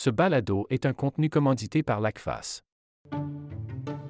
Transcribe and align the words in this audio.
Ce 0.00 0.10
balado 0.10 0.64
est 0.70 0.86
un 0.86 0.92
contenu 0.92 1.28
commandité 1.28 1.82
par 1.82 2.00
l'ACFAS. 2.00 2.62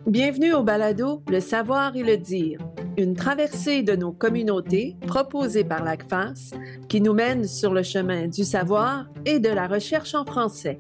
Bienvenue 0.07 0.53
au 0.53 0.62
balado 0.62 1.22
Le 1.30 1.41
savoir 1.41 1.96
et 1.96 2.03
le 2.03 2.18
dire, 2.18 2.61
une 2.99 3.14
traversée 3.14 3.82
de 3.82 3.96
nos 3.96 4.12
communautés 4.12 4.98
proposée 5.06 5.64
par 5.64 5.82
l'ACFAS 5.82 6.51
qui 6.90 7.01
nous 7.01 7.14
mène 7.14 7.45
sur 7.45 7.72
le 7.72 7.82
chemin 7.82 8.29
du 8.29 8.45
savoir 8.45 9.06
et 9.24 9.38
de 9.38 9.48
la 9.48 9.66
recherche 9.66 10.14
en 10.14 10.27
français. 10.27 10.79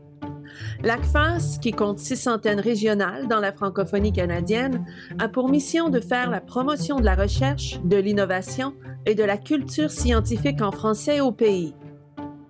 L'ACFAS, 0.82 1.56
qui 1.62 1.70
compte 1.72 2.00
six 2.00 2.16
centaines 2.16 2.60
régionales 2.60 3.28
dans 3.28 3.40
la 3.40 3.52
francophonie 3.52 4.12
canadienne, 4.12 4.84
a 5.18 5.28
pour 5.30 5.48
mission 5.48 5.88
de 5.88 6.00
faire 6.00 6.28
la 6.28 6.42
promotion 6.42 6.96
de 6.96 7.06
la 7.06 7.14
recherche, 7.14 7.80
de 7.82 7.96
l'innovation 7.96 8.74
et 9.06 9.14
de 9.14 9.24
la 9.24 9.38
culture 9.38 9.90
scientifique 9.90 10.60
en 10.60 10.70
français 10.70 11.20
au 11.20 11.32
pays. 11.32 11.72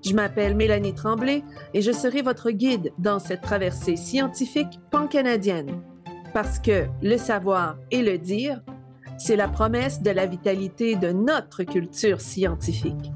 Je 0.05 0.15
m'appelle 0.15 0.55
Mélanie 0.55 0.95
Tremblay 0.95 1.43
et 1.75 1.83
je 1.83 1.91
serai 1.91 2.23
votre 2.23 2.51
guide 2.51 2.93
dans 2.99 3.19
cette 3.19 3.41
traversée 3.41 3.97
scientifique 3.97 4.79
pan-canadienne. 4.91 5.83
Parce 6.33 6.59
que 6.61 6.87
le 7.03 7.17
savoir 7.17 7.79
et 7.91 8.03
le 8.03 8.19
dire, 8.19 8.63
c'est 9.19 9.37
la 9.37 9.49
promesse 9.49 10.01
de 10.01 10.11
la 10.11 10.27
vitalité 10.27 10.95
de 10.95 11.11
notre 11.11 11.65
culture 11.65 12.21
scientifique. 12.21 13.13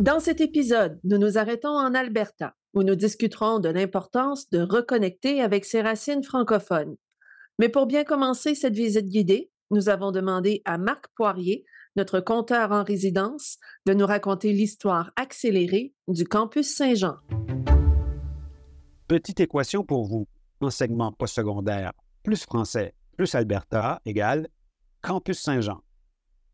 Dans 0.00 0.18
cet 0.18 0.40
épisode, 0.40 0.98
nous 1.04 1.18
nous 1.18 1.38
arrêtons 1.38 1.68
en 1.68 1.94
Alberta, 1.94 2.54
où 2.74 2.82
nous 2.82 2.96
discuterons 2.96 3.60
de 3.60 3.68
l'importance 3.68 4.50
de 4.50 4.60
reconnecter 4.60 5.42
avec 5.42 5.64
ses 5.64 5.82
racines 5.82 6.24
francophones. 6.24 6.96
Mais 7.58 7.68
pour 7.68 7.86
bien 7.86 8.02
commencer 8.02 8.54
cette 8.54 8.74
visite 8.74 9.06
guidée, 9.06 9.50
nous 9.70 9.88
avons 9.88 10.10
demandé 10.10 10.62
à 10.64 10.78
Marc 10.78 11.06
Poirier, 11.14 11.64
notre 11.96 12.20
compteur 12.20 12.72
en 12.72 12.84
résidence, 12.84 13.58
de 13.86 13.94
nous 13.94 14.06
raconter 14.06 14.52
l'histoire 14.52 15.10
accélérée 15.16 15.92
du 16.08 16.24
campus 16.24 16.74
Saint-Jean. 16.74 17.16
Petite 19.08 19.40
équation 19.40 19.84
pour 19.84 20.06
vous. 20.06 20.28
Enseignement 20.60 21.12
postsecondaire 21.12 21.92
plus 22.22 22.42
français 22.44 22.94
plus 23.16 23.34
Alberta 23.34 24.00
égale 24.04 24.48
campus 25.02 25.40
Saint-Jean. 25.40 25.80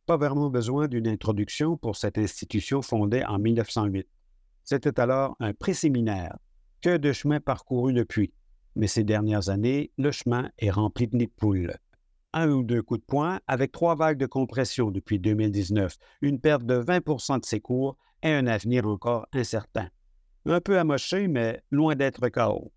Pas 0.06 0.16
vraiment 0.16 0.50
besoin 0.50 0.88
d'une 0.88 1.08
introduction 1.08 1.76
pour 1.76 1.96
cette 1.96 2.18
institution 2.18 2.82
fondée 2.82 3.24
en 3.24 3.38
1908. 3.38 4.06
C'était 4.64 4.98
alors 4.98 5.36
un 5.40 5.52
préséminaire. 5.52 6.36
Que 6.80 6.96
de 6.96 7.12
chemin 7.12 7.40
parcouru 7.40 7.92
depuis. 7.92 8.32
Mais 8.74 8.86
ces 8.86 9.04
dernières 9.04 9.48
années, 9.48 9.90
le 9.96 10.10
chemin 10.10 10.50
est 10.58 10.70
rempli 10.70 11.08
de 11.08 11.16
nids 11.16 11.26
de 11.26 11.32
poules 11.36 11.76
un 12.36 12.50
ou 12.50 12.62
deux 12.62 12.82
coups 12.82 13.00
de 13.00 13.06
poing 13.06 13.40
avec 13.46 13.72
trois 13.72 13.94
vagues 13.94 14.18
de 14.18 14.26
compression 14.26 14.90
depuis 14.90 15.18
2019, 15.18 15.96
une 16.20 16.38
perte 16.38 16.64
de 16.64 16.74
20 16.74 17.38
de 17.38 17.44
ses 17.44 17.60
cours 17.60 17.96
et 18.22 18.30
un 18.30 18.46
avenir 18.46 18.86
encore 18.86 19.26
incertain. 19.32 19.88
Un 20.44 20.60
peu 20.60 20.78
amoché, 20.78 21.28
mais 21.28 21.62
loin 21.70 21.94
d'être 21.94 22.28
chaos. 22.28 22.72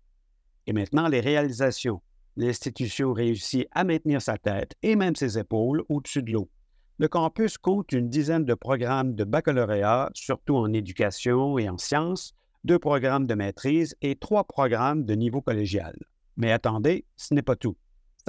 Et 0.66 0.72
maintenant, 0.72 1.08
les 1.08 1.20
réalisations. 1.20 2.00
L'institution 2.36 3.12
réussit 3.12 3.68
à 3.72 3.84
maintenir 3.84 4.22
sa 4.22 4.38
tête 4.38 4.74
et 4.82 4.96
même 4.96 5.14
ses 5.14 5.38
épaules 5.38 5.84
au-dessus 5.90 6.22
de 6.22 6.32
l'eau. 6.32 6.48
Le 6.98 7.08
campus 7.08 7.58
compte 7.58 7.92
une 7.92 8.08
dizaine 8.08 8.44
de 8.44 8.54
programmes 8.54 9.14
de 9.14 9.24
baccalauréat, 9.24 10.10
surtout 10.14 10.56
en 10.56 10.72
éducation 10.72 11.58
et 11.58 11.68
en 11.68 11.76
sciences, 11.76 12.34
deux 12.64 12.78
programmes 12.78 13.26
de 13.26 13.34
maîtrise 13.34 13.94
et 14.00 14.16
trois 14.16 14.44
programmes 14.44 15.04
de 15.04 15.14
niveau 15.14 15.42
collégial. 15.42 15.96
Mais 16.36 16.50
attendez, 16.50 17.04
ce 17.16 17.34
n'est 17.34 17.42
pas 17.42 17.56
tout. 17.56 17.76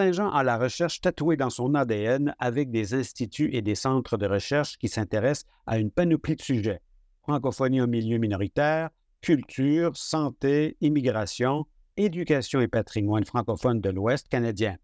Saint-Jean 0.01 0.31
a 0.31 0.41
la 0.41 0.57
recherche 0.57 0.99
tatouée 0.99 1.37
dans 1.37 1.51
son 1.51 1.75
ADN 1.75 2.33
avec 2.39 2.71
des 2.71 2.95
instituts 2.95 3.51
et 3.53 3.61
des 3.61 3.75
centres 3.75 4.17
de 4.17 4.25
recherche 4.25 4.79
qui 4.79 4.87
s'intéressent 4.87 5.45
à 5.67 5.77
une 5.77 5.91
panoplie 5.91 6.35
de 6.35 6.41
sujets. 6.41 6.81
Francophonie 7.21 7.81
en 7.81 7.87
milieu 7.87 8.17
minoritaire, 8.17 8.89
culture, 9.21 9.95
santé, 9.95 10.75
immigration, 10.81 11.67
éducation 11.97 12.61
et 12.61 12.67
patrimoine 12.67 13.25
francophone 13.25 13.79
de 13.79 13.91
l'Ouest 13.91 14.27
canadien. 14.27 14.75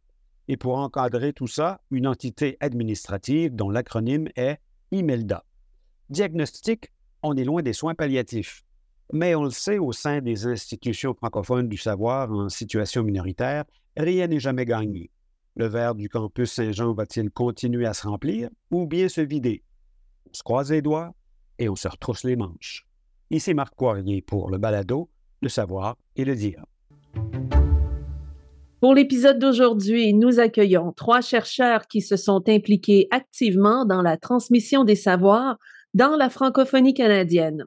Et 0.50 0.56
pour 0.56 0.78
encadrer 0.78 1.34
tout 1.34 1.48
ça, 1.48 1.82
une 1.90 2.06
entité 2.06 2.56
administrative 2.60 3.56
dont 3.56 3.72
l'acronyme 3.72 4.28
est 4.36 4.60
IMELDA. 4.92 5.44
Diagnostic, 6.12 6.92
on 7.24 7.36
est 7.38 7.44
loin 7.44 7.64
des 7.64 7.74
soins 7.74 7.96
palliatifs. 7.96 8.64
Mais 9.12 9.34
on 9.34 9.46
le 9.46 9.50
sait, 9.50 9.80
au 9.80 9.94
sein 9.94 10.22
des 10.22 10.46
institutions 10.46 11.16
francophones 11.16 11.70
du 11.70 11.78
savoir 11.78 12.32
en 12.32 12.50
situation 12.50 13.02
minoritaire, 13.02 13.64
rien 13.96 14.28
n'est 14.28 14.40
jamais 14.40 14.66
gagné. 14.66 15.10
Le 15.60 15.66
verre 15.66 15.96
du 15.96 16.08
campus 16.08 16.52
Saint-Jean 16.52 16.94
va-t-il 16.94 17.32
continuer 17.32 17.88
à 17.88 17.96
se 17.96 18.06
remplir 18.06 18.50
ou 18.70 18.86
bien 18.86 19.10
se 19.10 19.22
vider? 19.22 19.64
On 20.30 20.34
se 20.34 20.44
croise 20.44 20.72
les 20.72 20.84
doigts 20.84 21.16
et 21.58 21.68
on 21.68 21.76
se 21.76 21.88
retrousse 21.88 22.24
les 22.24 22.36
manches. 22.36 22.86
Ici 23.32 23.56
Marc 23.56 23.74
Poirier 23.76 24.22
pour 24.22 24.52
le 24.52 24.60
balado, 24.60 25.10
le 25.42 25.50
savoir 25.50 25.98
et 26.16 26.26
le 26.26 26.36
dire. 26.36 26.64
Pour 28.82 28.94
l'épisode 28.94 29.40
d'aujourd'hui, 29.40 30.14
nous 30.14 30.40
accueillons 30.40 30.92
trois 30.92 31.22
chercheurs 31.22 31.88
qui 31.88 32.02
se 32.02 32.18
sont 32.18 32.44
impliqués 32.48 33.08
activement 33.10 33.84
dans 33.84 34.04
la 34.04 34.18
transmission 34.18 34.84
des 34.84 34.96
savoirs 34.96 35.58
dans 35.96 36.16
la 36.18 36.30
francophonie 36.30 36.94
canadienne. 36.94 37.66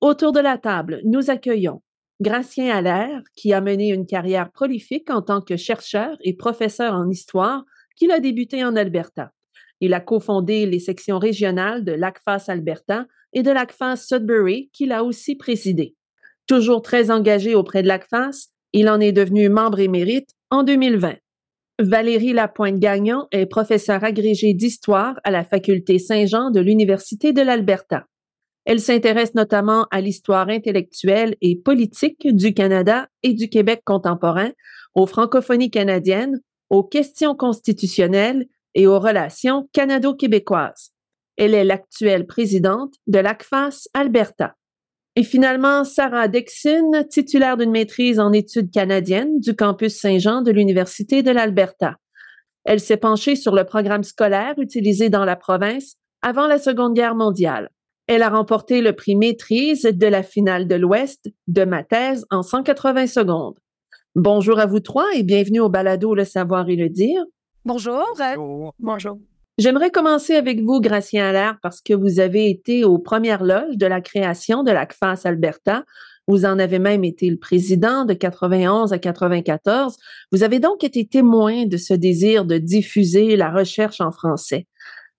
Autour 0.00 0.30
de 0.30 0.38
la 0.38 0.58
table, 0.58 1.00
nous 1.04 1.28
accueillons 1.28 1.82
Gracien 2.20 2.74
Allaire, 2.76 3.22
qui 3.34 3.52
a 3.52 3.60
mené 3.60 3.88
une 3.88 4.06
carrière 4.06 4.52
prolifique 4.52 5.10
en 5.10 5.22
tant 5.22 5.40
que 5.40 5.56
chercheur 5.56 6.16
et 6.22 6.36
professeur 6.36 6.94
en 6.94 7.08
histoire, 7.08 7.64
qu'il 7.96 8.10
a 8.10 8.20
débuté 8.20 8.64
en 8.64 8.76
Alberta. 8.76 9.32
Il 9.80 9.94
a 9.94 10.00
cofondé 10.00 10.66
les 10.66 10.78
sections 10.78 11.18
régionales 11.18 11.84
de 11.84 11.92
l'ACFAS 11.92 12.44
Alberta 12.48 13.06
et 13.32 13.42
de 13.42 13.50
l'ACFAS 13.50 13.96
Sudbury, 13.96 14.70
qu'il 14.72 14.92
a 14.92 15.02
aussi 15.02 15.34
présidé. 15.34 15.96
Toujours 16.46 16.82
très 16.82 17.10
engagé 17.10 17.54
auprès 17.54 17.82
de 17.82 17.88
l'ACFAS, 17.88 18.48
il 18.72 18.88
en 18.88 19.00
est 19.00 19.12
devenu 19.12 19.48
membre 19.48 19.80
émérite 19.80 20.30
en 20.50 20.62
2020. 20.62 21.16
Valérie 21.80 22.32
Lapointe-Gagnon 22.32 23.26
est 23.32 23.46
professeure 23.46 24.04
agrégée 24.04 24.54
d'histoire 24.54 25.18
à 25.24 25.30
la 25.30 25.42
faculté 25.42 25.98
Saint-Jean 25.98 26.50
de 26.50 26.60
l'Université 26.60 27.32
de 27.32 27.42
l'Alberta. 27.42 28.06
Elle 28.64 28.80
s'intéresse 28.80 29.34
notamment 29.34 29.86
à 29.90 30.00
l'histoire 30.00 30.48
intellectuelle 30.48 31.36
et 31.40 31.56
politique 31.56 32.26
du 32.34 32.54
Canada 32.54 33.08
et 33.22 33.34
du 33.34 33.48
Québec 33.48 33.82
contemporain, 33.84 34.50
aux 34.94 35.06
francophonies 35.06 35.70
canadiennes, 35.70 36.40
aux 36.70 36.84
questions 36.84 37.34
constitutionnelles 37.34 38.46
et 38.74 38.86
aux 38.86 39.00
relations 39.00 39.68
canado-québécoises. 39.72 40.92
Elle 41.36 41.54
est 41.54 41.64
l'actuelle 41.64 42.26
présidente 42.26 42.94
de 43.06 43.18
l'ACFAS 43.18 43.88
Alberta. 43.94 44.54
Et 45.16 45.24
finalement, 45.24 45.84
Sarah 45.84 46.28
Dixon, 46.28 46.92
titulaire 47.10 47.56
d'une 47.56 47.70
maîtrise 47.70 48.18
en 48.18 48.32
études 48.32 48.70
canadiennes 48.70 49.40
du 49.40 49.54
campus 49.54 49.98
Saint-Jean 49.98 50.40
de 50.40 50.50
l'Université 50.50 51.22
de 51.22 51.30
l'Alberta. 51.30 51.96
Elle 52.64 52.80
s'est 52.80 52.96
penchée 52.96 53.36
sur 53.36 53.54
le 53.54 53.64
programme 53.64 54.04
scolaire 54.04 54.54
utilisé 54.58 55.10
dans 55.10 55.24
la 55.24 55.36
province 55.36 55.96
avant 56.22 56.46
la 56.46 56.58
Seconde 56.58 56.94
Guerre 56.94 57.16
mondiale. 57.16 57.68
Elle 58.14 58.22
a 58.22 58.28
remporté 58.28 58.82
le 58.82 58.92
prix 58.92 59.16
maîtrise 59.16 59.84
de 59.84 60.06
la 60.06 60.22
finale 60.22 60.68
de 60.68 60.74
l'Ouest 60.74 61.30
de 61.46 61.64
ma 61.64 61.82
thèse 61.82 62.26
en 62.30 62.42
180 62.42 63.06
secondes. 63.06 63.54
Bonjour 64.16 64.58
à 64.58 64.66
vous 64.66 64.80
trois 64.80 65.06
et 65.14 65.22
bienvenue 65.22 65.60
au 65.60 65.70
balado 65.70 66.14
Le 66.14 66.26
savoir 66.26 66.68
et 66.68 66.76
le 66.76 66.90
dire. 66.90 67.24
Bonjour. 67.64 68.04
Bonjour. 68.78 69.18
J'aimerais 69.56 69.90
commencer 69.90 70.34
avec 70.34 70.60
vous, 70.60 70.82
Gracien 70.82 71.26
Allaire, 71.26 71.56
parce 71.62 71.80
que 71.80 71.94
vous 71.94 72.20
avez 72.20 72.50
été 72.50 72.84
aux 72.84 72.98
premières 72.98 73.44
loges 73.44 73.78
de 73.78 73.86
la 73.86 74.02
création 74.02 74.62
de 74.62 74.72
la 74.72 74.84
CFAS 74.84 75.22
Alberta. 75.24 75.84
Vous 76.28 76.44
en 76.44 76.58
avez 76.58 76.78
même 76.78 77.04
été 77.04 77.30
le 77.30 77.38
président 77.38 78.04
de 78.04 78.12
91 78.12 78.92
à 78.92 78.98
94. 78.98 79.96
Vous 80.32 80.42
avez 80.42 80.60
donc 80.60 80.84
été 80.84 81.06
témoin 81.06 81.64
de 81.64 81.78
ce 81.78 81.94
désir 81.94 82.44
de 82.44 82.58
diffuser 82.58 83.36
la 83.36 83.50
recherche 83.50 84.02
en 84.02 84.12
français 84.12 84.66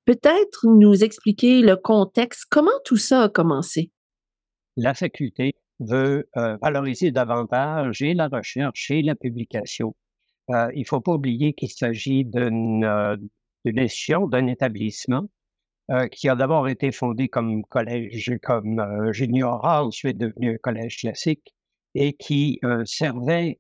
peut-être 0.06 0.68
nous 0.68 1.04
expliquer 1.04 1.62
le 1.62 1.76
contexte, 1.76 2.46
comment 2.50 2.72
tout 2.86 2.98
ça 2.98 3.24
a 3.24 3.30
commencé? 3.30 3.92
La 4.76 4.94
faculté 4.94 5.56
veut 5.80 6.28
euh, 6.38 6.58
valoriser 6.62 7.12
davantage 7.12 8.02
la 8.02 8.28
recherche 8.28 8.92
et 8.92 9.02
la 9.02 9.16
publication. 9.16 9.96
Euh, 10.50 10.70
il 10.74 10.82
ne 10.82 10.86
faut 10.86 11.02
pas 11.02 11.14
oublier 11.14 11.54
qu'il 11.54 11.70
s'agit 11.70 12.26
d'une 12.26 12.84
euh, 12.84 13.16
institution, 13.66 14.28
d'un 14.28 14.48
établissement 14.48 15.28
qui 16.12 16.30
a 16.30 16.36
d'abord 16.36 16.70
été 16.70 16.94
fondé 16.94 17.28
comme 17.28 17.66
collège, 17.66 18.32
comme 18.42 19.12
junior, 19.12 19.66
ensuite 19.66 20.18
devenu 20.18 20.56
un 20.56 20.58
collège 20.58 21.00
classique, 21.00 21.54
et 21.94 22.14
qui 22.14 22.62
servait 22.86 23.60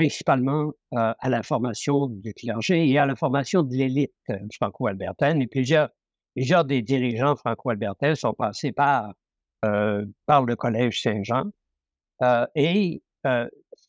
principalement 0.00 0.72
euh, 0.94 1.12
à 1.18 1.28
la 1.28 1.42
formation 1.42 2.06
du 2.06 2.32
clergé 2.32 2.88
et 2.88 2.98
à 2.98 3.04
la 3.04 3.14
formation 3.16 3.62
de 3.62 3.74
l'élite 3.74 4.14
euh, 4.30 4.38
franco-albertaine. 4.56 5.42
Et 5.42 5.46
plusieurs, 5.46 5.90
plusieurs 6.34 6.64
des 6.64 6.80
dirigeants 6.80 7.36
franco-albertains 7.36 8.14
sont 8.14 8.32
passés 8.32 8.72
par, 8.72 9.12
euh, 9.66 10.06
par 10.24 10.44
le 10.44 10.56
Collège 10.56 11.02
Saint-Jean. 11.02 11.50
et 12.54 13.02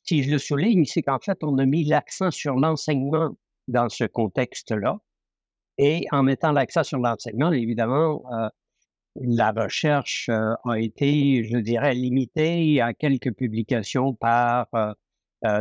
si 0.04 0.24
je 0.24 0.32
le 0.32 0.38
souligne, 0.38 0.84
c'est 0.84 1.02
qu'en 1.02 1.20
fait, 1.20 1.38
on 1.44 1.58
a 1.58 1.66
mis 1.66 1.86
l'accent 1.86 2.32
sur 2.32 2.56
l'enseignement 2.56 3.32
dans 3.70 3.88
ce 3.88 4.04
contexte-là. 4.04 4.98
Et 5.78 6.06
en 6.12 6.24
mettant 6.24 6.52
l'accent 6.52 6.84
sur 6.84 7.00
l'enseignement, 7.00 7.52
évidemment, 7.54 8.24
la 9.16 9.52
recherche 9.52 10.30
a 10.30 10.80
été, 10.80 11.46
je 11.46 11.58
dirais, 11.58 11.94
limitée 11.94 12.82
à 12.82 12.94
quelques 12.94 13.34
publications 13.34 14.14
par 14.14 14.68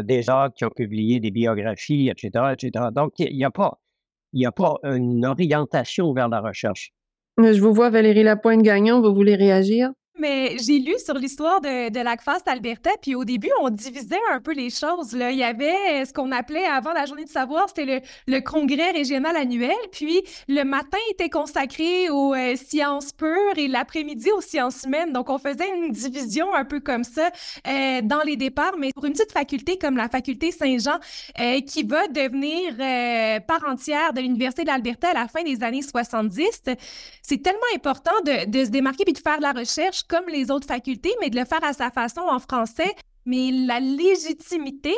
des 0.03 0.29
autres 0.31 0.55
qui 0.55 0.65
ont 0.65 0.71
publié 0.71 1.21
des 1.21 1.31
biographies, 1.31 2.09
etc., 2.11 2.53
etc. 2.53 2.87
Donc, 2.95 3.13
il 3.19 3.37
n'y 3.37 3.45
a 3.45 3.49
a 3.49 4.53
pas 4.53 4.77
une 4.85 5.25
orientation 5.27 6.13
vers 6.13 6.29
la 6.29 6.41
recherche. 6.41 6.93
Je 7.39 7.61
vous 7.61 7.73
vois, 7.73 7.91
Valérie 7.91 8.23
Lapointe-Gagnon, 8.23 9.01
vous 9.01 9.15
voulez 9.15 9.35
réagir? 9.35 9.91
Mais 10.21 10.57
j'ai 10.59 10.79
lu 10.79 10.95
sur 11.05 11.15
l'histoire 11.15 11.61
de, 11.61 11.91
de 11.91 12.01
l'ACFAS 12.01 12.41
d'Alberta, 12.47 12.91
puis 13.01 13.15
au 13.15 13.25
début, 13.25 13.51
on 13.61 13.71
divisait 13.71 14.17
un 14.31 14.41
peu 14.41 14.53
les 14.53 14.71
choses. 14.71 15.13
Il 15.13 15.37
y 15.37 15.43
avait 15.43 16.05
ce 16.05 16.13
qu'on 16.13 16.31
appelait 16.33 16.65
avant 16.65 16.93
la 16.93 17.07
journée 17.07 17.25
de 17.25 17.31
savoir, 17.31 17.69
c'était 17.69 18.03
le, 18.27 18.41
congrès 18.41 18.91
régional 18.91 19.37
annuel, 19.37 19.77
puis 19.93 20.23
le 20.49 20.65
matin 20.65 20.99
était 21.11 21.29
consacré 21.29 22.11
aux 22.11 22.35
euh, 22.35 22.57
sciences 22.57 23.13
pures 23.13 23.57
et 23.57 23.69
l'après-midi 23.69 24.31
aux 24.31 24.41
sciences 24.41 24.85
humaines. 24.85 25.13
Donc, 25.13 25.31
on 25.31 25.39
faisait 25.39 25.69
une 25.77 25.91
division 25.93 26.55
un 26.55 26.65
peu 26.65 26.81
comme 26.81 27.05
ça 27.05 27.31
euh, 27.67 28.01
dans 28.03 28.23
les 28.23 28.37
départs, 28.37 28.77
mais 28.79 28.93
pour 28.93 29.05
une 29.05 29.13
petite 29.13 29.33
faculté 29.33 29.79
comme 29.79 29.97
la 29.97 30.09
faculté 30.09 30.51
Saint-Jean, 30.51 30.99
euh, 31.41 31.61
qui 31.61 31.83
va 31.83 32.09
devenir 32.09 32.77
part 33.47 33.65
entière 33.69 34.13
de 34.13 34.21
l'Université 34.21 34.63
de 34.63 34.69
l'Alberta 34.69 35.11
à 35.11 35.15
la 35.15 35.29
fin 35.29 35.43
des 35.43 35.63
années 35.63 35.83
70, 35.83 36.63
c'est 37.23 37.43
tellement 37.43 37.59
important 37.75 38.13
de, 38.25 38.51
de 38.51 38.65
se 38.65 38.71
démarquer 38.71 39.05
puis 39.05 39.13
de 39.13 39.19
faire 39.19 39.39
de 39.39 39.43
la 39.43 39.53
recherche 39.53 40.03
comme 40.11 40.29
les 40.29 40.51
autres 40.51 40.67
facultés, 40.67 41.15
mais 41.21 41.31
de 41.31 41.39
le 41.39 41.45
faire 41.45 41.63
à 41.63 41.73
sa 41.73 41.91
façon 41.91 42.23
en 42.23 42.41
français. 42.41 42.93
Mais 43.27 43.51
la 43.53 43.81
légitimité 43.81 44.95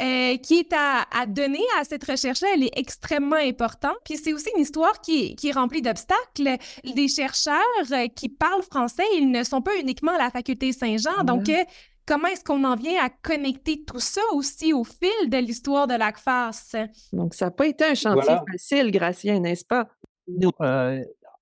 euh, 0.00 0.36
qui 0.36 0.60
est 0.60 0.72
à, 0.72 1.26
donner 1.26 1.64
à 1.80 1.84
cette 1.84 2.04
recherche-là, 2.04 2.48
elle 2.54 2.64
est 2.64 2.78
extrêmement 2.78 3.36
importante. 3.36 3.96
Puis 4.04 4.18
c'est 4.18 4.32
aussi 4.32 4.50
une 4.54 4.62
histoire 4.62 5.00
qui, 5.00 5.34
qui 5.36 5.48
est 5.48 5.52
remplie 5.52 5.82
d'obstacles. 5.82 6.58
Les 6.84 7.08
chercheurs 7.08 7.56
euh, 7.90 8.06
qui 8.14 8.28
parlent 8.28 8.62
français, 8.62 9.04
ils 9.16 9.30
ne 9.30 9.42
sont 9.42 9.62
pas 9.62 9.76
uniquement 9.80 10.12
à 10.12 10.18
la 10.18 10.30
faculté 10.30 10.70
Saint-Jean. 10.72 11.24
Donc, 11.24 11.48
euh, 11.48 11.64
comment 12.06 12.28
est-ce 12.28 12.44
qu'on 12.44 12.62
en 12.64 12.76
vient 12.76 13.02
à 13.02 13.08
connecter 13.08 13.82
tout 13.84 14.00
ça 14.00 14.20
aussi 14.34 14.74
au 14.74 14.84
fil 14.84 15.30
de 15.30 15.38
l'histoire 15.38 15.86
de 15.86 15.94
l'ACFAS? 15.94 16.76
Donc, 17.12 17.34
ça 17.34 17.46
n'a 17.46 17.50
pas 17.50 17.66
été 17.66 17.84
un 17.84 17.94
chantier 17.94 18.36
facile, 18.52 18.90
Gracien, 18.90 19.40
n'est-ce 19.40 19.64
pas? 19.64 19.88
Non, 20.28 20.52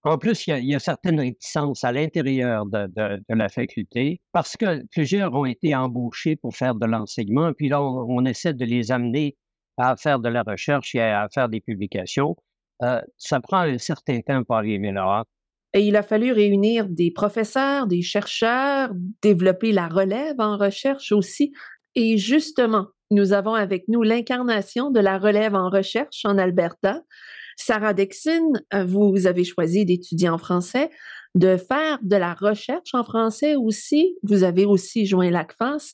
en 0.02 0.16
plus, 0.16 0.46
il 0.46 0.64
y, 0.64 0.74
a, 0.74 0.78
certaines 0.78 1.20
réticences 1.20 1.84
à 1.84 1.92
l'intérieur 1.92 2.64
de, 2.66 3.20
la 3.28 3.48
faculté 3.48 4.20
parce 4.32 4.56
que 4.56 4.86
plusieurs 4.86 5.34
ont 5.34 5.44
été 5.44 5.74
embauchés 5.74 6.36
pour 6.36 6.56
faire 6.56 6.74
de 6.74 6.86
l'enseignement, 6.86 7.52
puis 7.52 7.68
là, 7.68 7.82
on, 7.82 8.24
essaie 8.24 8.54
de 8.54 8.64
les 8.64 8.92
amener 8.92 9.36
à 9.76 9.96
faire 9.96 10.18
de 10.18 10.28
la 10.28 10.42
recherche 10.42 10.94
et 10.94 11.00
à, 11.00 11.28
faire 11.32 11.48
des 11.48 11.60
publications. 11.60 12.36
Euh, 12.82 13.00
ça 13.18 13.40
prend 13.40 13.58
un 13.58 13.78
certain 13.78 14.20
temps 14.20 14.42
pour 14.42 14.56
arriver 14.56 14.90
là. 14.90 15.24
Et 15.72 15.82
il 15.82 15.96
a 15.96 16.02
fallu 16.02 16.32
réunir 16.32 16.88
des 16.88 17.10
professeurs, 17.10 17.86
des 17.86 18.02
chercheurs, 18.02 18.90
développer 19.22 19.72
la 19.72 19.86
relève 19.86 20.36
en 20.38 20.56
recherche 20.56 21.12
aussi. 21.12 21.52
Et 21.94 22.16
justement, 22.16 22.86
nous 23.10 23.32
avons 23.32 23.54
avec 23.54 23.84
nous 23.88 24.02
l'incarnation 24.02 24.90
de 24.90 25.00
la 25.00 25.18
relève 25.18 25.54
en 25.54 25.68
recherche 25.68 26.24
en 26.24 26.38
Alberta. 26.38 27.02
Sarah 27.60 27.92
Dexon, 27.92 28.54
euh, 28.72 28.84
vous 28.84 29.26
avez 29.26 29.44
choisi 29.44 29.84
d'étudier 29.84 30.30
en 30.30 30.38
français, 30.38 30.88
de 31.34 31.58
faire 31.58 31.98
de 32.00 32.16
la 32.16 32.32
recherche 32.32 32.94
en 32.94 33.04
français 33.04 33.54
aussi. 33.54 34.16
Vous 34.22 34.44
avez 34.44 34.64
aussi 34.64 35.04
joint 35.04 35.30
l'ACFAS. 35.30 35.92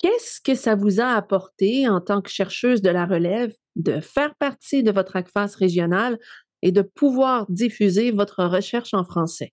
Qu'est-ce 0.00 0.40
que 0.40 0.56
ça 0.56 0.74
vous 0.74 1.00
a 1.00 1.14
apporté 1.14 1.88
en 1.88 2.00
tant 2.00 2.20
que 2.20 2.30
chercheuse 2.30 2.82
de 2.82 2.90
la 2.90 3.06
relève 3.06 3.54
de 3.76 4.00
faire 4.00 4.34
partie 4.34 4.82
de 4.82 4.90
votre 4.90 5.14
ACFAS 5.14 5.54
régional 5.56 6.18
et 6.62 6.72
de 6.72 6.82
pouvoir 6.82 7.46
diffuser 7.48 8.10
votre 8.10 8.44
recherche 8.44 8.92
en 8.92 9.04
français? 9.04 9.52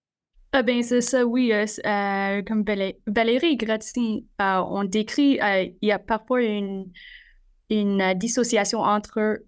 Ah 0.52 0.64
ben 0.64 0.81
c'est 0.81 1.02
ça, 1.02 1.28
oui. 1.28 1.54
Euh, 1.54 1.66
euh, 1.86 2.42
comme 2.42 2.66
Valérie 3.06 3.56
Gratin, 3.56 4.22
on 4.40 4.84
décrit, 4.84 5.38
il 5.40 5.88
y 5.88 5.92
a 5.92 6.00
parfois 6.00 6.42
une 6.42 8.14
dissociation 8.16 8.80
entre 8.80 9.44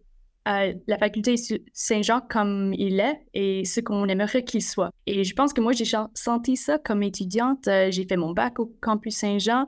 la 0.46 0.98
faculté 0.98 1.36
Saint-Jean 1.74 2.22
comme 2.30 2.74
il 2.74 3.00
est 3.00 3.22
et 3.34 3.66
ce 3.66 3.80
qu'on 3.80 4.08
aimerait 4.08 4.44
qu'il 4.44 4.64
soit. 4.64 4.92
Et 5.06 5.24
je 5.24 5.36
pense 5.36 5.54
que 5.54 5.62
moi, 5.62 5.74
j'ai 5.74 5.86
senti 6.16 6.56
ça 6.56 6.78
comme 6.80 7.04
étudiante. 7.04 7.68
Euh, 7.68 7.92
j'ai 7.92 8.06
fait 8.06 8.18
mon 8.18 8.32
bac 8.32 8.60
au 8.60 8.74
campus 8.82 9.18
Saint-Jean 9.18 9.68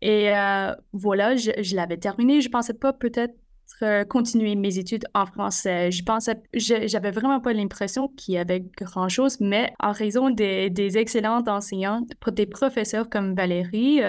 et 0.00 0.34
euh, 0.34 0.74
voilà, 0.92 1.36
je, 1.36 1.76
l'avais 1.76 1.98
terminé. 1.98 2.40
Je 2.40 2.48
pensais 2.48 2.74
pas 2.74 2.92
peut-être 2.92 3.34
euh, 3.82 4.04
continuer 4.04 4.54
mes 4.54 4.78
études 4.78 5.06
en 5.14 5.26
français. 5.26 5.90
Je 5.90 6.02
pensais, 6.02 6.42
j'avais 6.54 7.10
vraiment 7.10 7.40
pas 7.40 7.52
l'impression 7.52 8.08
qu'il 8.08 8.34
y 8.34 8.38
avait 8.38 8.64
grand-chose, 8.76 9.40
mais 9.40 9.72
en 9.80 9.92
raison 9.92 10.30
des, 10.30 10.98
excellentes 10.98 11.48
enseignantes, 11.48 12.10
des 12.32 12.46
professeurs 12.46 13.08
comme 13.08 13.34
Valérie, 13.34 14.00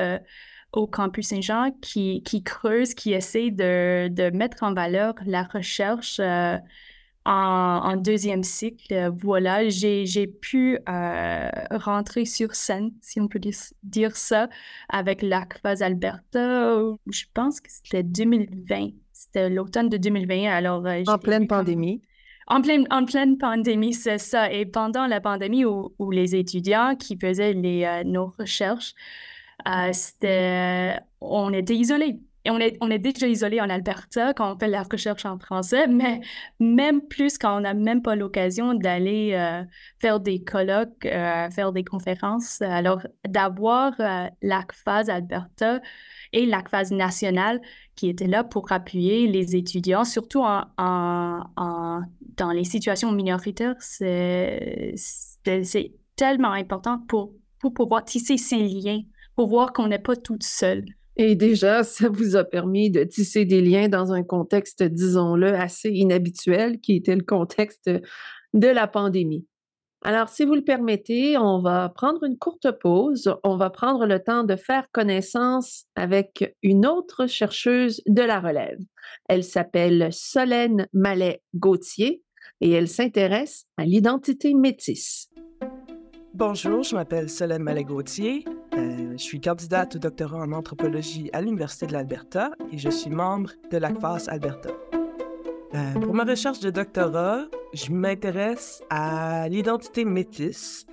au 0.75 0.87
campus 0.87 1.29
Saint-Jean 1.29 1.71
qui, 1.81 2.21
qui 2.23 2.43
creuse, 2.43 2.93
qui 2.93 3.13
essaie 3.13 3.49
de, 3.49 4.09
de, 4.09 4.29
mettre 4.29 4.63
en 4.63 4.73
valeur 4.73 5.15
la 5.25 5.43
recherche 5.43 6.19
euh, 6.19 6.57
en, 7.23 7.95
deuxième 7.95 8.43
cycle. 8.43 9.11
Voilà, 9.17 9.67
j'ai 9.69 10.27
pu 10.27 10.77
euh, 10.87 11.49
rentrer 11.71 12.25
sur 12.25 12.53
scène, 12.53 12.91
si 13.01 13.19
on 13.19 13.27
peut 13.27 13.39
dire 13.83 14.15
ça, 14.15 14.49
avec 14.89 15.21
l'ACFAS 15.21 15.81
Alberta. 15.81 16.77
Je 17.07 17.23
pense 17.33 17.61
que 17.61 17.71
c'était 17.71 18.03
2020. 18.03 18.89
C'était 19.13 19.49
l'automne 19.49 19.89
de 19.89 19.97
2020. 19.97 20.45
Alors, 20.45 20.85
euh, 20.85 21.03
en 21.07 21.17
pleine 21.17 21.47
pandémie. 21.47 22.01
En 22.47 22.61
pleine, 22.61 22.85
en 22.91 23.05
pleine 23.05 23.39
pandémie, 23.39 23.93
c'est 23.93 24.19
ça. 24.19 24.51
Et 24.51 24.67
pendant 24.67 25.07
la 25.07 25.19
pandémie, 25.19 25.65
où, 25.65 25.95
où 25.97 26.11
les 26.11 26.35
étudiants 26.35 26.95
qui 26.95 27.17
faisaient 27.17 27.53
les, 27.53 28.03
nos 28.05 28.27
recherches 28.37 28.93
euh, 29.67 30.93
on 31.21 31.53
était 31.53 31.75
isolés. 31.75 32.19
Et 32.47 32.51
on 32.51 32.59
est, 32.59 32.77
on 32.79 32.91
est 32.91 32.99
déjà 32.99 33.27
isolé 33.27 33.59
en 33.59 33.71
Alberta 33.71 34.35
quand 34.35 34.53
on 34.53 34.59
fait 34.59 34.67
la 34.67 34.83
recherche 34.83 35.25
en 35.25 35.39
français, 35.39 35.87
mais 35.89 36.21
même 36.59 37.01
plus 37.01 37.39
quand 37.39 37.57
on 37.57 37.61
n'a 37.61 37.73
même 37.73 38.03
pas 38.03 38.15
l'occasion 38.15 38.75
d'aller 38.75 39.31
euh, 39.33 39.63
faire 39.99 40.19
des 40.19 40.43
colloques, 40.43 41.05
euh, 41.05 41.49
faire 41.49 41.71
des 41.71 41.83
conférences. 41.83 42.61
Alors, 42.61 43.01
d'avoir 43.27 43.93
l'ACFAS 44.43 45.09
Alberta 45.09 45.81
et 46.33 46.45
l'ACFAS 46.45 46.91
nationale 46.91 47.59
qui 47.95 48.09
étaient 48.09 48.27
là 48.27 48.43
pour 48.43 48.71
appuyer 48.71 49.25
les 49.25 49.55
étudiants, 49.55 50.03
surtout 50.03 50.41
en, 50.43 50.65
en, 50.77 52.01
dans 52.37 52.51
les 52.51 52.65
situations 52.65 53.11
minoritaires, 53.11 53.75
c'est 53.79 54.93
tellement 56.15 56.51
important 56.51 56.99
pour, 57.07 57.33
pour 57.59 57.73
pouvoir 57.73 58.05
tisser 58.05 58.37
ces 58.37 58.59
liens 58.59 59.01
pour 59.35 59.47
voir 59.47 59.73
qu'on 59.73 59.87
n'est 59.87 59.99
pas 59.99 60.15
toute 60.15 60.43
seule. 60.43 60.85
Et 61.17 61.35
déjà, 61.35 61.83
ça 61.83 62.09
vous 62.09 62.35
a 62.35 62.43
permis 62.43 62.91
de 62.91 63.03
tisser 63.03 63.45
des 63.45 63.61
liens 63.61 63.87
dans 63.87 64.11
un 64.11 64.23
contexte, 64.23 64.83
disons-le, 64.83 65.53
assez 65.53 65.89
inhabituel, 65.89 66.79
qui 66.79 66.95
était 66.95 67.15
le 67.15 67.23
contexte 67.23 67.89
de 68.53 68.67
la 68.67 68.87
pandémie. 68.87 69.45
Alors, 70.03 70.29
si 70.29 70.45
vous 70.45 70.53
le 70.53 70.63
permettez, 70.63 71.35
on 71.35 71.61
va 71.61 71.89
prendre 71.89 72.23
une 72.25 72.37
courte 72.37 72.69
pause. 72.79 73.33
On 73.43 73.57
va 73.57 73.71
prendre 73.71 74.05
le 74.05 74.19
temps 74.19 74.43
de 74.43 74.55
faire 74.55 74.85
connaissance 74.91 75.85
avec 75.95 76.55
une 76.61 76.85
autre 76.85 77.25
chercheuse 77.25 78.03
de 78.05 78.21
la 78.21 78.39
relève. 78.39 78.77
Elle 79.27 79.43
s'appelle 79.43 80.09
Solène 80.11 80.87
Mallet-Gauthier 80.93 82.21
et 82.61 82.71
elle 82.71 82.87
s'intéresse 82.87 83.65
à 83.77 83.85
l'identité 83.85 84.53
métisse. 84.53 85.29
Bonjour, 86.37 86.83
je 86.83 86.95
m'appelle 86.95 87.29
Solène 87.29 87.63
Mallet-Gauthier. 87.63 88.43
Euh, 88.77 89.13
je 89.13 89.23
suis 89.23 89.39
candidate 89.39 89.95
au 89.95 89.99
doctorat 89.99 90.39
en 90.39 90.51
anthropologie 90.51 91.29
à 91.31 91.39
l'Université 91.39 91.87
de 91.87 91.93
l'Alberta 91.93 92.51
et 92.73 92.77
je 92.77 92.89
suis 92.89 93.09
membre 93.09 93.51
de 93.71 93.77
l'ACFAS 93.77 94.25
Alberta. 94.27 94.69
Euh, 95.75 95.93
pour 95.93 96.13
ma 96.13 96.25
recherche 96.25 96.59
de 96.59 96.69
doctorat, 96.71 97.45
je 97.73 97.89
m'intéresse 97.89 98.83
à 98.89 99.47
l'identité 99.47 100.03
métisse 100.03 100.85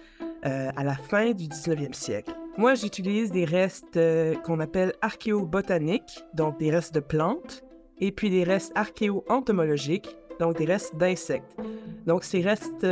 euh, 0.46 0.70
à 0.76 0.84
la 0.84 0.94
fin 0.94 1.32
du 1.32 1.49
19e 1.49 1.92
siècle. 1.92 2.32
Moi, 2.56 2.76
j'utilise 2.76 3.32
des 3.32 3.44
restes 3.44 3.99
qu'on 4.44 4.61
appelle 4.61 4.92
archéobotaniques, 5.00 6.22
donc 6.34 6.61
des 6.61 6.70
restes 6.70 6.94
de 6.94 7.00
plantes, 7.00 7.64
et 7.99 8.12
puis 8.12 8.30
des 8.30 8.44
restes 8.44 8.70
archéo-entomologiques, 8.76 10.16
donc 10.38 10.56
des 10.56 10.66
restes 10.66 10.94
d'insectes. 10.94 11.52
Donc 12.06 12.25
ces 12.25 12.40
restes 12.40 12.87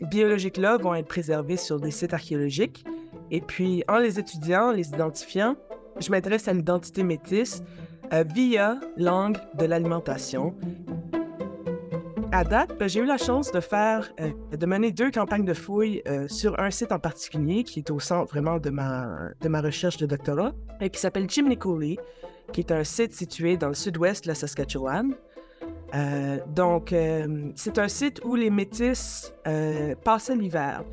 biologiques-là 0.00 0.76
vont 0.76 0.94
être 0.94 1.08
préservés 1.08 1.56
sur 1.56 1.80
des 1.80 1.90
sites 1.90 2.12
archéologiques 2.12 2.84
et 3.32 3.40
puis, 3.40 3.82
en 3.88 3.96
les 3.96 4.18
étudiant, 4.18 4.68
en 4.68 4.72
les 4.72 4.90
identifiant, 4.90 5.56
je 5.98 6.10
m'intéresse 6.10 6.48
à 6.48 6.52
l'identité 6.52 7.02
métisse 7.02 7.62
euh, 8.12 8.24
via 8.34 8.78
l'angle 8.98 9.40
de 9.58 9.64
l'alimentation. 9.64 10.54
À 12.30 12.44
date, 12.44 12.76
ben, 12.78 12.90
j'ai 12.90 13.00
eu 13.00 13.06
la 13.06 13.16
chance 13.16 13.50
de 13.50 13.60
faire, 13.60 14.12
euh, 14.20 14.30
de 14.54 14.66
mener 14.66 14.92
deux 14.92 15.10
campagnes 15.10 15.46
de 15.46 15.54
fouilles 15.54 16.02
euh, 16.06 16.28
sur 16.28 16.60
un 16.60 16.70
site 16.70 16.92
en 16.92 16.98
particulier 16.98 17.64
qui 17.64 17.78
est 17.78 17.90
au 17.90 18.00
centre 18.00 18.30
vraiment 18.30 18.58
de 18.58 18.68
ma, 18.68 19.08
de 19.40 19.48
ma 19.48 19.62
recherche 19.62 19.96
de 19.96 20.04
doctorat 20.04 20.52
et 20.82 20.90
qui 20.90 21.00
s'appelle 21.00 21.28
Chimney 21.28 21.56
Coulee, 21.56 21.98
qui 22.52 22.60
est 22.60 22.70
un 22.70 22.84
site 22.84 23.14
situé 23.14 23.56
dans 23.56 23.68
le 23.68 23.74
sud-ouest 23.74 24.24
de 24.24 24.28
la 24.28 24.34
Saskatchewan. 24.34 25.14
Donc, 26.54 26.94
c'est 27.54 27.78
un 27.78 27.88
site 27.88 28.20
où 28.24 28.34
les 28.34 28.50
métis 28.50 29.32
passaient 30.04 30.36
l'hiver. 30.36 30.84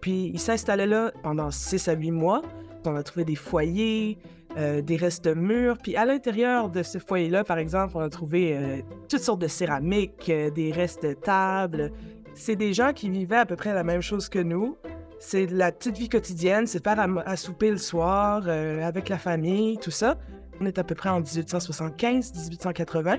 puis 0.00 0.30
ils 0.32 0.40
s'installaient 0.40 0.86
là 0.86 1.12
pendant 1.22 1.50
6 1.50 1.88
à 1.88 1.94
8 1.94 2.10
mois. 2.10 2.42
On 2.84 2.94
a 2.94 3.02
trouvé 3.02 3.24
des 3.24 3.34
foyers, 3.34 4.18
des 4.56 4.96
restes 4.96 5.24
de 5.24 5.34
murs. 5.34 5.78
Puis 5.82 5.96
à 5.96 6.04
l'intérieur 6.04 6.70
de 6.70 6.84
ce 6.84 6.98
foyer-là, 6.98 7.42
par 7.42 7.58
exemple, 7.58 7.94
on 7.96 8.00
a 8.00 8.08
trouvé 8.08 8.84
toutes 9.08 9.20
sortes 9.20 9.40
de 9.40 9.48
céramiques, 9.48 10.30
des 10.54 10.72
restes 10.72 11.04
de 11.04 11.14
tables. 11.14 11.90
C'est 12.34 12.56
des 12.56 12.72
gens 12.72 12.92
qui 12.92 13.08
vivaient 13.10 13.36
à 13.36 13.46
peu 13.46 13.56
près 13.56 13.74
la 13.74 13.82
même 13.82 14.02
chose 14.02 14.28
que 14.28 14.38
nous. 14.38 14.76
C'est 15.18 15.46
la 15.46 15.72
petite 15.72 15.96
vie 15.96 16.08
quotidienne, 16.10 16.66
c'est 16.66 16.84
faire 16.84 17.00
à, 17.00 17.36
souper 17.36 17.70
le 17.70 17.78
soir 17.78 18.46
avec 18.48 19.08
la 19.08 19.18
famille, 19.18 19.78
tout 19.78 19.90
ça. 19.90 20.18
On 20.60 20.66
est 20.66 20.78
à 20.78 20.84
peu 20.84 20.94
près 20.94 21.08
en 21.08 21.20
1875-1880. 21.22 23.18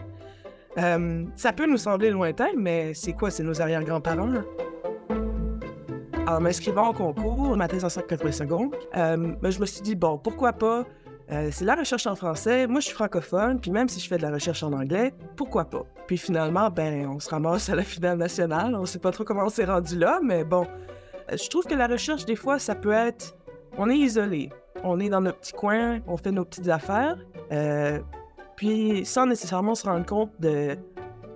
Euh, 0.77 1.25
ça 1.35 1.53
peut 1.53 1.65
nous 1.65 1.77
sembler 1.77 2.11
lointain, 2.11 2.49
mais 2.55 2.93
c'est 2.93 3.13
quoi? 3.13 3.31
C'est 3.31 3.43
nos 3.43 3.61
arrière-grands-parents. 3.61 4.43
En 6.27 6.41
m'inscrivant 6.41 6.89
au 6.89 6.93
concours, 6.93 7.55
ma 7.55 7.67
thèse 7.67 7.85
en 7.85 7.89
180 7.89 8.31
secondes, 8.31 8.75
euh, 8.95 9.33
ben, 9.41 9.49
je 9.49 9.59
me 9.59 9.65
suis 9.65 9.81
dit, 9.81 9.95
bon, 9.95 10.17
pourquoi 10.17 10.53
pas? 10.53 10.85
Euh, 11.31 11.49
c'est 11.51 11.65
la 11.65 11.75
recherche 11.75 12.05
en 12.07 12.15
français, 12.15 12.67
moi 12.67 12.79
je 12.79 12.85
suis 12.85 12.95
francophone, 12.95 13.59
puis 13.59 13.69
même 13.69 13.89
si 13.89 13.99
je 13.99 14.07
fais 14.07 14.17
de 14.17 14.21
la 14.21 14.31
recherche 14.31 14.63
en 14.63 14.71
anglais, 14.71 15.13
pourquoi 15.35 15.65
pas? 15.65 15.83
Puis 16.05 16.17
finalement, 16.17 16.69
ben, 16.69 17.07
on 17.07 17.19
se 17.19 17.29
ramasse 17.29 17.69
à 17.69 17.75
la 17.75 17.83
finale 17.83 18.17
nationale, 18.17 18.75
on 18.75 18.85
sait 18.85 18.99
pas 18.99 19.11
trop 19.11 19.25
comment 19.25 19.43
on 19.43 19.49
s'est 19.49 19.65
rendu 19.65 19.97
là, 19.97 20.19
mais 20.23 20.45
bon, 20.45 20.65
je 21.29 21.49
trouve 21.49 21.65
que 21.65 21.75
la 21.75 21.87
recherche, 21.87 22.23
des 22.25 22.37
fois, 22.37 22.59
ça 22.59 22.75
peut 22.75 22.93
être, 22.93 23.35
on 23.77 23.89
est 23.89 23.97
isolé, 23.97 24.51
on 24.83 25.01
est 25.01 25.09
dans 25.09 25.19
notre 25.19 25.39
petit 25.39 25.53
coin, 25.53 25.99
on 26.07 26.15
fait 26.15 26.31
nos 26.31 26.45
petites 26.45 26.69
affaires, 26.69 27.17
puis 28.57 29.05
sans 29.05 29.27
nécessairement 29.27 29.75
se 29.75 29.87
rendre 29.87 30.05
compte 30.05 30.31
de, 30.39 30.75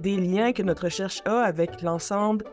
des 0.01 0.17
liens 0.17 0.51
que 0.51 0.63
notre 0.63 0.85
recherche 0.85 1.21
a 1.25 1.41
avec 1.41 1.81
l'ensemble, 1.81 2.43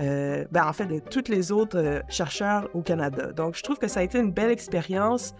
euh, 0.00 0.44
ben, 0.50 0.66
en 0.66 0.72
fait, 0.74 0.84
de 0.84 0.98
tous 0.98 1.30
les 1.30 1.52
autres 1.52 1.78
euh, 1.78 2.00
chercheurs 2.08 2.68
au 2.74 2.82
Canada. 2.82 3.32
Donc, 3.32 3.54
je 3.54 3.62
trouve 3.62 3.78
que 3.78 3.88
ça 3.88 4.00
a 4.00 4.02
été 4.02 4.18
une 4.18 4.32
belle 4.32 4.50
expérience, 4.50 5.34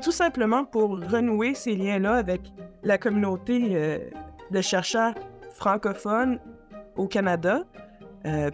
tout 0.00 0.12
simplement 0.12 0.64
pour 0.64 0.90
renouer 0.90 1.54
ces 1.54 1.74
liens-là 1.74 2.14
avec 2.14 2.42
la 2.84 2.98
communauté 2.98 4.00
de 4.52 4.60
chercheurs 4.60 5.14
francophones 5.50 6.38
au 6.94 7.08
Canada, 7.08 7.64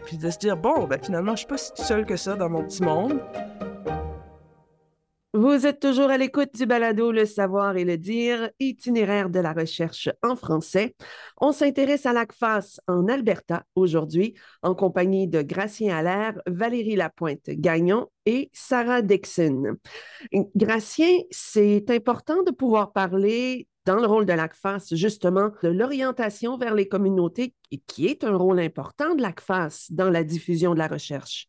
puis 0.06 0.16
de 0.16 0.30
se 0.30 0.38
dire, 0.38 0.56
bon, 0.56 0.84
ben, 0.84 0.98
finalement, 1.02 1.32
je 1.32 1.38
suis 1.38 1.46
pas 1.46 1.58
si 1.58 1.72
seul 1.74 2.06
que 2.06 2.16
ça 2.16 2.34
dans 2.34 2.48
mon 2.48 2.64
petit 2.64 2.82
monde. 2.82 3.20
Vous 5.36 5.66
êtes 5.66 5.80
toujours 5.80 6.10
à 6.10 6.16
l'écoute 6.16 6.54
du 6.54 6.64
balado 6.64 7.10
Le 7.10 7.26
savoir 7.26 7.76
et 7.76 7.84
le 7.84 7.98
dire, 7.98 8.50
itinéraire 8.60 9.30
de 9.30 9.40
la 9.40 9.52
recherche 9.52 10.08
en 10.22 10.36
français. 10.36 10.94
On 11.40 11.50
s'intéresse 11.50 12.06
à 12.06 12.12
l'ACFAS 12.12 12.78
en 12.86 13.08
Alberta 13.08 13.64
aujourd'hui 13.74 14.34
en 14.62 14.76
compagnie 14.76 15.26
de 15.26 15.42
Gracien 15.42 15.96
Allaire, 15.96 16.40
Valérie 16.46 16.94
Lapointe-Gagnon 16.94 18.06
et 18.26 18.48
Sarah 18.52 19.02
Dixon. 19.02 19.76
Gracien, 20.54 21.18
c'est 21.32 21.90
important 21.90 22.44
de 22.44 22.52
pouvoir 22.52 22.92
parler 22.92 23.66
dans 23.86 23.96
le 23.96 24.06
rôle 24.06 24.26
de 24.26 24.34
l'ACFAS, 24.34 24.92
justement, 24.92 25.50
de 25.64 25.68
l'orientation 25.68 26.58
vers 26.58 26.76
les 26.76 26.86
communautés, 26.86 27.54
qui 27.88 28.06
est 28.06 28.22
un 28.22 28.36
rôle 28.36 28.60
important 28.60 29.16
de 29.16 29.22
l'ACFAS 29.22 29.88
dans 29.90 30.10
la 30.10 30.22
diffusion 30.22 30.74
de 30.74 30.78
la 30.78 30.86
recherche. 30.86 31.48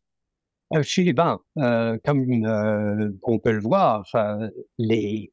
Absolument. 0.75 1.39
Euh, 1.57 1.97
comme 2.03 2.25
euh, 2.45 3.09
on 3.23 3.39
peut 3.39 3.53
le 3.53 3.61
voir, 3.61 4.05
euh, 4.13 4.49
les, 4.77 5.31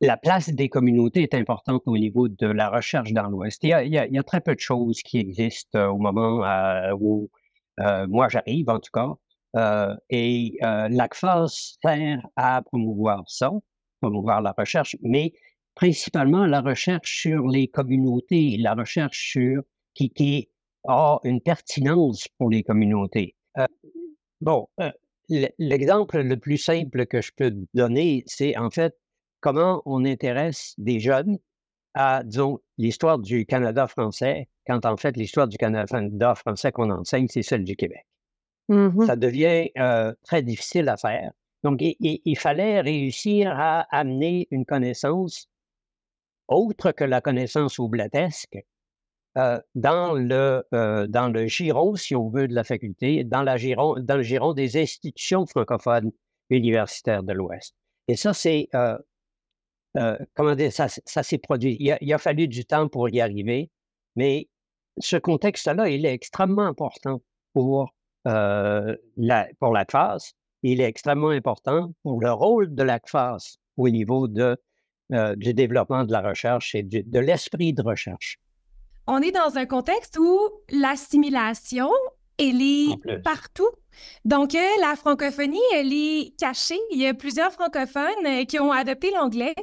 la 0.00 0.16
place 0.16 0.50
des 0.50 0.68
communautés 0.68 1.24
est 1.24 1.34
importante 1.34 1.82
au 1.86 1.98
niveau 1.98 2.28
de 2.28 2.46
la 2.46 2.70
recherche 2.70 3.12
dans 3.12 3.28
l'Ouest. 3.28 3.64
Il, 3.64 3.76
il, 3.84 3.92
y 3.92 4.18
a 4.18 4.22
très 4.22 4.40
peu 4.40 4.54
de 4.54 4.60
choses 4.60 5.02
qui 5.02 5.18
existent 5.18 5.88
au 5.88 5.98
moment 5.98 6.44
où 7.00 7.28
moi 8.08 8.28
j'arrive, 8.28 8.70
en 8.70 8.78
tout 8.78 8.92
cas. 8.92 9.96
et 10.08 10.56
l'ACFAS 10.62 11.78
sert 11.82 12.20
à 12.36 12.62
promouvoir 12.62 13.24
ça, 13.26 13.50
promouvoir 14.00 14.40
la 14.40 14.54
recherche, 14.56 14.94
mais 15.02 15.32
principalement 15.74 16.46
la 16.46 16.60
recherche 16.60 17.22
sur 17.22 17.48
les 17.48 17.66
communautés, 17.66 18.56
la 18.56 18.74
recherche 18.74 19.32
sur 19.32 19.62
qui 19.94 20.48
a 20.86 21.18
une 21.24 21.40
pertinence 21.40 22.28
pour 22.38 22.50
les 22.50 22.62
communautés. 22.62 23.34
Bon, 24.40 24.68
euh, 24.80 24.90
l'exemple 25.58 26.20
le 26.20 26.36
plus 26.36 26.58
simple 26.58 27.06
que 27.06 27.20
je 27.20 27.32
peux 27.36 27.52
donner, 27.74 28.22
c'est 28.26 28.56
en 28.56 28.70
fait 28.70 28.94
comment 29.40 29.82
on 29.84 30.04
intéresse 30.04 30.74
des 30.78 31.00
jeunes 31.00 31.38
à, 31.94 32.22
disons, 32.24 32.60
l'histoire 32.76 33.18
du 33.18 33.44
Canada 33.46 33.86
français, 33.86 34.48
quand 34.66 34.84
en 34.86 34.96
fait 34.96 35.16
l'histoire 35.16 35.48
du 35.48 35.56
Canada 35.56 36.34
français 36.34 36.70
qu'on 36.72 36.90
enseigne, 36.90 37.26
c'est 37.28 37.42
celle 37.42 37.64
du 37.64 37.76
Québec. 37.76 38.06
Mmh 38.68 39.06
Ça 39.06 39.16
devient 39.16 39.70
euh, 39.78 40.12
très 40.22 40.42
difficile 40.42 40.88
à 40.88 40.96
faire. 40.96 41.32
Donc, 41.64 41.80
il, 41.80 42.38
fallait 42.38 42.80
réussir 42.80 43.50
à 43.50 43.80
amener 43.90 44.46
une 44.50 44.64
connaissance 44.64 45.48
autre 46.46 46.92
que 46.92 47.04
la 47.04 47.20
connaissance 47.20 47.78
oublatesque 47.78 48.58
euh, 49.38 49.60
dans, 49.76 50.14
le, 50.14 50.64
euh, 50.74 51.06
dans 51.06 51.28
le 51.28 51.46
giron, 51.46 51.94
si 51.94 52.16
on 52.16 52.28
veut, 52.28 52.48
de 52.48 52.54
la 52.54 52.64
faculté, 52.64 53.22
dans, 53.22 53.42
la 53.42 53.56
giron, 53.56 53.94
dans 54.00 54.16
le 54.16 54.22
giron 54.22 54.52
des 54.52 54.76
institutions 54.76 55.46
francophones 55.46 56.10
universitaires 56.50 57.22
de 57.22 57.32
l'Ouest. 57.32 57.72
Et 58.08 58.16
ça, 58.16 58.34
c'est, 58.34 58.68
euh, 58.74 58.98
comment 60.34 60.56
dire, 60.56 60.72
ça, 60.72 60.88
s'est 60.88 61.38
produit. 61.38 61.76
Il 61.78 62.12
a, 62.12 62.18
fallu 62.18 62.48
du 62.48 62.64
temps 62.64 62.88
pour 62.88 63.08
y 63.10 63.20
arriver, 63.20 63.70
mais 64.16 64.48
ce 64.98 65.16
contexte-là, 65.16 65.88
il 65.88 66.04
est 66.04 66.12
extrêmement 66.12 66.66
important 66.66 67.22
pour, 67.52 67.94
la, 68.24 69.48
pour 69.60 69.72
l'ACFAS. 69.72 70.32
Il 70.64 70.80
est 70.80 70.88
extrêmement 70.88 71.28
important 71.28 71.92
pour 72.02 72.20
le 72.20 72.32
rôle 72.32 72.74
de 72.74 72.82
l'ACFAS 72.82 73.58
au 73.76 73.88
niveau 73.88 74.26
de, 74.26 74.56
du 75.36 75.54
développement 75.54 76.04
de 76.04 76.12
la 76.12 76.22
recherche 76.22 76.74
et 76.74 76.82
de 76.82 77.20
l'esprit 77.20 77.72
de 77.72 77.82
recherche 77.82 78.40
on 79.08 79.22
est 79.22 79.32
dans 79.32 79.56
un 79.56 79.64
contexte 79.64 80.18
où 80.18 80.38
l'assimilation, 80.70 81.90
elle 82.38 82.60
est 82.60 83.22
partout. 83.24 83.68
Donc, 84.24 84.54
euh, 84.54 84.60
la 84.80 84.94
francophonie, 84.94 85.58
elle 85.74 85.92
est 85.92 86.34
cachée. 86.38 86.78
Il 86.92 87.00
y 87.00 87.06
a 87.06 87.14
plusieurs 87.14 87.50
francophones 87.50 88.26
euh, 88.26 88.44
qui 88.44 88.60
ont 88.60 88.70
adopté 88.70 89.10
l'anglais. 89.10 89.54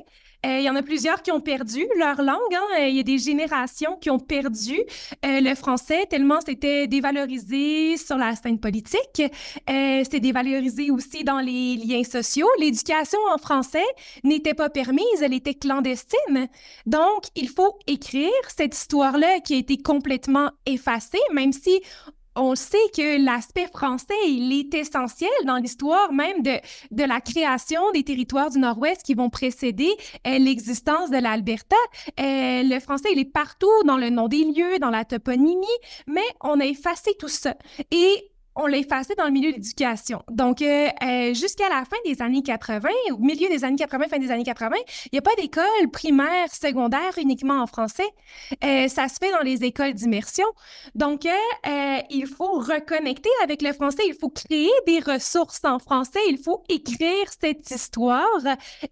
Euh, 0.45 0.59
il 0.59 0.63
y 0.63 0.69
en 0.69 0.75
a 0.75 0.83
plusieurs 0.83 1.21
qui 1.21 1.31
ont 1.31 1.41
perdu 1.41 1.85
leur 1.97 2.21
langue. 2.21 2.53
Hein. 2.53 2.85
Il 2.87 2.95
y 2.95 2.99
a 2.99 3.03
des 3.03 3.17
générations 3.17 3.97
qui 3.99 4.09
ont 4.09 4.19
perdu 4.19 4.79
le 5.23 5.55
français 5.55 6.05
tellement 6.09 6.39
c'était 6.45 6.87
dévalorisé 6.87 7.97
sur 7.97 8.17
la 8.17 8.35
scène 8.35 8.59
politique. 8.59 9.21
c'était 9.67 10.19
dévalorisé 10.19 10.91
aussi 10.91 11.23
dans 11.23 11.39
les 11.39 11.75
liens 11.75 12.03
sociaux. 12.03 12.47
L'éducation 12.59 13.19
en 13.33 13.37
français 13.37 13.85
n'était 14.23 14.53
pas 14.53 14.69
permise, 14.69 15.21
elle 15.21 15.33
était 15.33 15.53
clandestine. 15.53 16.47
Donc, 16.85 17.25
il 17.35 17.49
faut 17.49 17.77
écrire 17.87 18.31
cette 18.55 18.75
histoire-là 18.75 19.39
qui 19.39 19.55
a 19.55 19.57
été 19.57 19.77
complètement 19.77 20.51
effacée, 20.65 21.21
même 21.33 21.53
si 21.53 21.81
on 22.36 22.56
sait 22.56 22.77
que 22.96 23.24
l'aspect 23.24 23.68
français, 23.68 24.13
il 24.27 24.51
est 24.51 24.74
essentiel 24.74 25.30
dans 25.46 25.58
l'histoire 25.58 26.12
même 26.12 26.42
de, 26.42 26.60
de 26.92 27.04
la 27.04 27.22
création 27.22 27.92
des 27.92 28.04
territoires 28.04 28.50
du 28.50 28.60
Nord-Ouest 28.60 29.04
qui 29.04 29.13
vont 29.13 29.30
précéder 29.30 29.89
euh, 30.27 30.38
l'existence 30.38 31.10
de 31.10 31.18
l'Alberta. 31.18 31.75
Euh, 32.20 32.63
le 32.63 32.80
français, 32.80 33.10
il 33.13 33.20
est 33.20 33.32
partout 33.32 33.72
dans 33.86 33.98
le 33.98 34.10
nom 34.10 34.27
des 34.27 34.44
lieux, 34.44 34.80
dans 34.80 34.89
la 34.89 35.06
toponymie, 35.06 35.65
mais 36.08 36.25
on 36.42 36.60
a 36.60 36.65
effacé 36.65 37.12
tout 37.20 37.27
ça. 37.27 37.56
Et 37.92 38.32
on 38.55 38.67
l'a 38.67 38.77
effacé 38.77 39.15
dans 39.15 39.25
le 39.25 39.31
milieu 39.31 39.51
de 39.51 39.57
l'éducation. 39.57 40.24
Donc, 40.29 40.62
euh, 40.62 40.88
euh, 41.03 41.33
jusqu'à 41.33 41.67
la 41.69 41.83
fin 41.85 41.97
des 42.05 42.21
années 42.21 42.41
80, 42.41 42.89
au 43.12 43.17
milieu 43.17 43.50
des 43.50 43.63
années 43.63 43.75
80, 43.75 44.07
fin 44.07 44.17
des 44.17 44.31
années 44.31 44.43
80, 44.43 44.75
il 45.05 45.09
n'y 45.13 45.19
a 45.19 45.21
pas 45.21 45.35
d'école 45.38 45.91
primaire, 45.91 46.47
secondaire 46.51 47.12
uniquement 47.17 47.62
en 47.62 47.67
français. 47.67 48.07
Euh, 48.63 48.88
ça 48.88 49.07
se 49.09 49.15
fait 49.15 49.31
dans 49.31 49.43
les 49.43 49.63
écoles 49.63 49.93
d'immersion. 49.93 50.45
Donc, 50.95 51.27
il 52.09 52.27
faut 52.27 52.59
reconnecter 52.59 53.29
avec 53.43 53.62
le 53.62 53.74
français, 53.74 54.03
il 54.07 54.13
faut 54.13 54.29
créer 54.29 54.71
des 54.88 55.00
ressources 55.00 55.63
en 55.65 55.79
français, 55.79 56.19
il 56.29 56.38
faut 56.38 56.63
écrire 56.69 57.25
cette 57.41 57.69
histoire. 57.69 58.25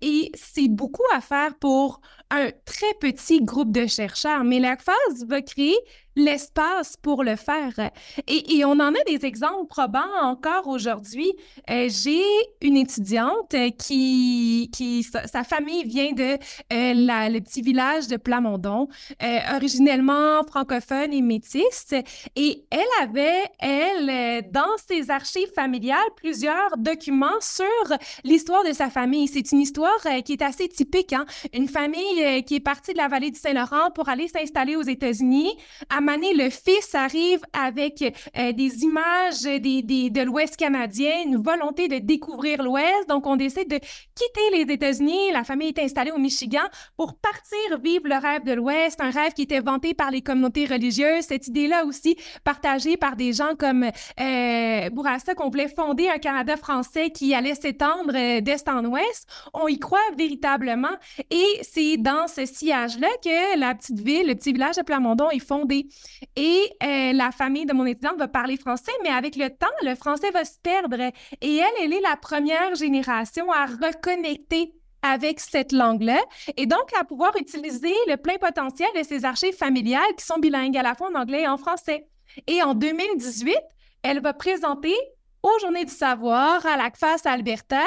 Et 0.01 0.32
c'est 0.36 0.67
beaucoup 0.67 1.03
à 1.13 1.22
faire 1.22 1.55
pour 1.55 2.01
un 2.34 2.50
très 2.66 2.94
petit 3.00 3.44
groupe 3.44 3.72
de 3.72 3.86
chercheurs. 3.88 4.44
Mais 4.44 4.60
la 4.60 4.75
phase 4.75 5.25
va 5.28 5.42
créer 5.42 5.78
l'espace 6.16 6.96
pour 7.02 7.24
le 7.24 7.36
faire. 7.36 7.92
Et, 8.28 8.63
on 8.66 8.80
en 8.80 8.94
a 8.94 9.04
des 9.08 9.25
exemples 9.25 9.68
probants 9.68 10.22
encore 10.22 10.68
aujourd'hui. 10.68 11.32
Euh, 11.70 11.90
j'ai 11.90 12.24
une 12.62 12.78
étudiante 12.78 13.56
qui, 13.78 14.70
qui 14.74 15.04
sa, 15.04 15.44
famille 15.44 15.84
vient 15.84 16.13
de 16.13 16.34
euh, 16.34 17.30
le 17.30 17.40
petit 17.40 17.62
village 17.62 18.08
de 18.08 18.18
Plamondon, 18.18 18.88
euh, 19.22 19.40
originellement 19.56 20.44
francophone 20.44 21.13
et 21.13 21.22
métisse. 21.22 21.94
Et 22.36 22.66
elle 22.70 23.04
avait, 23.04 23.44
elle, 23.60 24.52
dans 24.52 24.78
ses 24.88 25.10
archives 25.10 25.52
familiales, 25.54 26.00
plusieurs 26.16 26.78
documents 26.78 27.42
sur 27.42 27.98
l'histoire 28.24 28.63
de 28.63 28.72
sa 28.72 28.90
famille. 28.90 29.28
C'est 29.28 29.52
une 29.52 29.60
histoire 29.60 30.00
qui 30.24 30.34
est 30.34 30.42
assez 30.42 30.68
typique. 30.68 31.13
Hein? 31.13 31.25
Une 31.54 31.68
famille 31.68 32.23
qui 32.46 32.56
est 32.56 32.60
partie 32.60 32.94
de 32.94 32.98
la 32.98 33.08
vallée 33.08 33.32
du 33.32 33.39
Saint-Laurent 33.39 33.92
pour 33.94 34.10
aller 34.10 34.27
s'installer 34.27 34.75
aux 34.75 34.84
États-Unis. 34.84 35.51
À 35.89 36.01
Mané, 36.01 36.34
le 36.34 36.50
fils 36.50 36.94
arrive 36.94 37.42
avec 37.53 38.01
euh, 38.38 38.51
des 38.51 38.84
images 38.84 39.42
des, 39.42 40.10
de 40.10 40.22
l'Ouest 40.22 40.58
canadien, 40.58 41.12
une 41.25 41.38
volonté 41.38 41.88
de 41.88 42.00
découvrir 42.00 42.63
l'Ouest. 42.63 43.08
Donc, 43.10 43.27
on 43.27 43.36
décide 43.36 43.70
de 43.70 43.77
quitter 43.77 44.65
les 44.65 44.74
États-Unis. 44.74 45.32
La 45.32 45.44
famille 45.44 45.70
est 45.70 45.80
installée 45.80 46.12
au 46.12 46.18
Michigan 46.18 46.63
pour 46.98 47.15
partir 47.15 47.80
vivre 47.82 48.08
le 48.08 48.15
rêve 48.15 48.44
de 48.44 48.53
l'Ouest, 48.53 49.01
un 49.01 49.10
rêve 49.10 49.34
qui 49.34 49.44
était 49.44 49.60
vanté 49.60 49.94
par 49.94 50.12
les 50.12 50.22
communautés 50.22 50.65
religieuses. 50.65 51.25
Cette 51.25 51.48
idée-là 51.48 51.86
aussi 51.86 52.15
partagée 52.44 52.98
par 52.98 53.15
des 53.15 53.34
gens 53.34 53.56
comme 53.58 53.84
euh, 53.84 54.89
Bourassa, 54.89 55.36
qu'on 55.36 55.50
voulait 55.50 55.68
fonder 55.68 56.10
un 56.10 56.20
Canada 56.20 56.58
français 56.58 57.10
qui 57.10 57.34
allait 57.34 57.56
s'étendre 57.56 58.13
euh, 58.15 58.42
d'est 58.42 58.68
en 58.68 58.86
ouest. 58.86 59.27
On 59.53 59.68
y 59.68 59.80
croit 59.80 60.00
véritablement. 60.18 60.96
Et 61.30 61.60
c'est 61.62 61.98
dans 61.98 62.12
ce 62.27 62.46
sillage-là 62.46 63.08
que 63.24 63.60
la 63.60 63.75
petite 63.75 64.00
ville, 64.00 64.27
le 64.27 64.36
petit 64.36 64.53
village 64.53 64.75
de 64.75 64.82
Plamondon 64.82 65.29
est 65.29 65.46
fondé. 65.46 65.88
Et 66.36 66.60
euh, 66.84 67.13
la 67.13 67.32
famille 67.32 67.65
de 67.65 67.74
mon 67.74 67.86
étudiante 67.86 68.17
va 68.17 68.27
parler 68.27 68.58
français, 68.58 68.91
mais 69.03 69.10
avec 69.10 69.36
le 69.36 69.50
temps, 69.50 69.67
le 69.84 69.96
français 69.96 70.32
va 70.32 70.46
se 70.46 70.58
perdre. 70.62 71.00
Et 71.41 71.55
elle, 71.58 71.74
elle 71.84 71.93
est 71.93 72.01
la 72.01 72.15
première 72.15 72.75
génération 72.75 73.51
à 73.51 73.65
reconnecter 73.65 74.74
avec 75.03 75.39
cette 75.39 75.74
langue-là 75.74 76.22
et 76.55 76.65
donc 76.65 76.89
à 77.00 77.03
pouvoir 77.03 77.36
utiliser 77.38 77.93
le 78.08 78.15
plein 78.15 78.38
potentiel 78.38 78.88
de 78.96 79.03
ses 79.03 79.25
archives 79.25 79.55
familiales 79.55 80.15
qui 80.17 80.25
sont 80.25 80.39
bilingues 80.39 80.77
à 80.77 80.82
la 80.82 80.96
fois 80.96 81.10
en 81.13 81.20
anglais 81.20 81.41
et 81.41 81.48
en 81.48 81.58
français. 81.58 82.08
Et 82.48 82.63
en 82.63 82.74
2018, 82.74 83.55
elle 84.01 84.22
va 84.22 84.34
présenter 84.34 84.96
aux 85.44 85.60
Journées 85.60 85.84
du 85.84 85.94
savoir 85.94 86.66
à 86.66 86.78
la 86.78 86.90
CFAS 86.90 87.22
Alberta, 87.26 87.82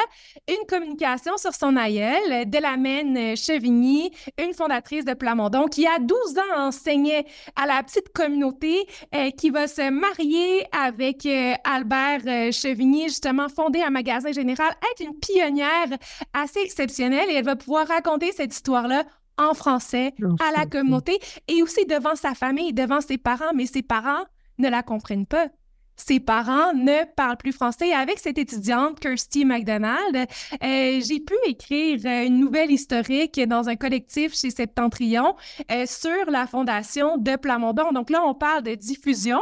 une 0.47 0.67
communication 0.69 1.39
sur 1.39 1.55
son 1.55 1.75
aïeul, 1.77 2.49
Delamène 2.49 3.35
Chevigny, 3.35 4.11
une 4.39 4.53
fondatrice 4.53 5.07
de 5.07 5.15
Plamondon, 5.15 5.67
qui 5.67 5.87
a 5.87 5.99
12 5.99 6.17
ans 6.39 6.67
enseignait 6.67 7.25
à 7.57 7.67
la 7.67 7.83
petite 7.83 8.13
communauté, 8.13 8.87
euh, 9.15 9.31
qui 9.31 9.49
va 9.49 9.69
se 9.69 9.91
marier 9.91 10.67
avec 10.71 11.25
euh, 11.25 11.55
Albert 11.65 12.21
euh, 12.27 12.53
Chevigny, 12.53 13.05
justement 13.05 13.49
fondé 13.49 13.81
un 13.81 13.91
magasin 13.91 14.33
général, 14.33 14.73
être 14.93 15.01
une 15.01 15.19
pionnière 15.19 15.89
assez 16.35 16.61
exceptionnelle 16.61 17.31
et 17.31 17.35
elle 17.37 17.45
va 17.45 17.57
pouvoir 17.57 17.89
raconter 17.89 18.33
cette 18.33 18.55
histoire-là 18.55 19.05
en 19.39 19.55
français 19.55 20.15
à 20.41 20.59
la 20.59 20.67
communauté 20.67 21.19
et 21.49 21.63
aussi 21.63 21.87
devant 21.87 22.17
sa 22.17 22.35
famille, 22.35 22.73
devant 22.73 23.01
ses 23.01 23.19
parents, 23.19 23.53
mais 23.55 23.67
ses 23.67 23.83
parents 23.83 24.25
ne 24.59 24.69
la 24.69 24.83
comprennent 24.83 25.27
pas 25.27 25.49
ses 25.97 26.21
parents 26.21 26.73
ne 26.75 27.05
parlent 27.15 27.37
plus 27.37 27.53
français. 27.53 27.93
Avec 27.93 28.19
cette 28.19 28.38
étudiante, 28.38 29.00
Kirsty 29.00 29.45
McDonald, 29.45 30.17
euh, 30.17 31.00
j'ai 31.00 31.21
pu 31.21 31.35
écrire 31.47 32.00
euh, 32.05 32.26
une 32.26 32.38
nouvelle 32.38 32.71
historique 32.71 33.41
dans 33.47 33.69
un 33.69 33.76
collectif 33.76 34.35
chez 34.35 34.50
Septentrion 34.50 35.35
euh, 35.73 35.87
sur 35.87 36.31
la 36.31 36.47
fondation 36.47 37.17
de 37.17 37.37
Plamondon. 37.37 37.93
Donc 37.93 38.11
là, 38.11 38.23
on 38.25 38.35
parle 38.35 38.62
de 38.62 38.75
diffusion 38.75 39.41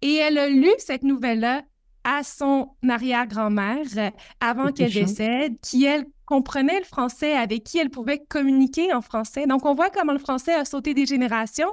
et 0.00 0.16
elle 0.16 0.38
a 0.38 0.48
lu 0.48 0.70
cette 0.78 1.04
nouvelle-là 1.04 1.62
à 2.04 2.24
son 2.24 2.70
arrière-grand-mère 2.88 4.10
avant 4.40 4.72
qu'elle 4.72 4.92
décède, 4.92 5.54
qui, 5.60 5.84
elle, 5.84 6.04
comprenait 6.26 6.78
le 6.78 6.84
français, 6.84 7.34
avec 7.34 7.62
qui 7.62 7.78
elle 7.78 7.90
pouvait 7.90 8.18
communiquer 8.18 8.92
en 8.94 9.02
français. 9.02 9.46
Donc, 9.46 9.66
on 9.66 9.74
voit 9.74 9.90
comment 9.90 10.12
le 10.12 10.18
français 10.18 10.54
a 10.54 10.64
sauté 10.64 10.94
des 10.94 11.04
générations. 11.04 11.72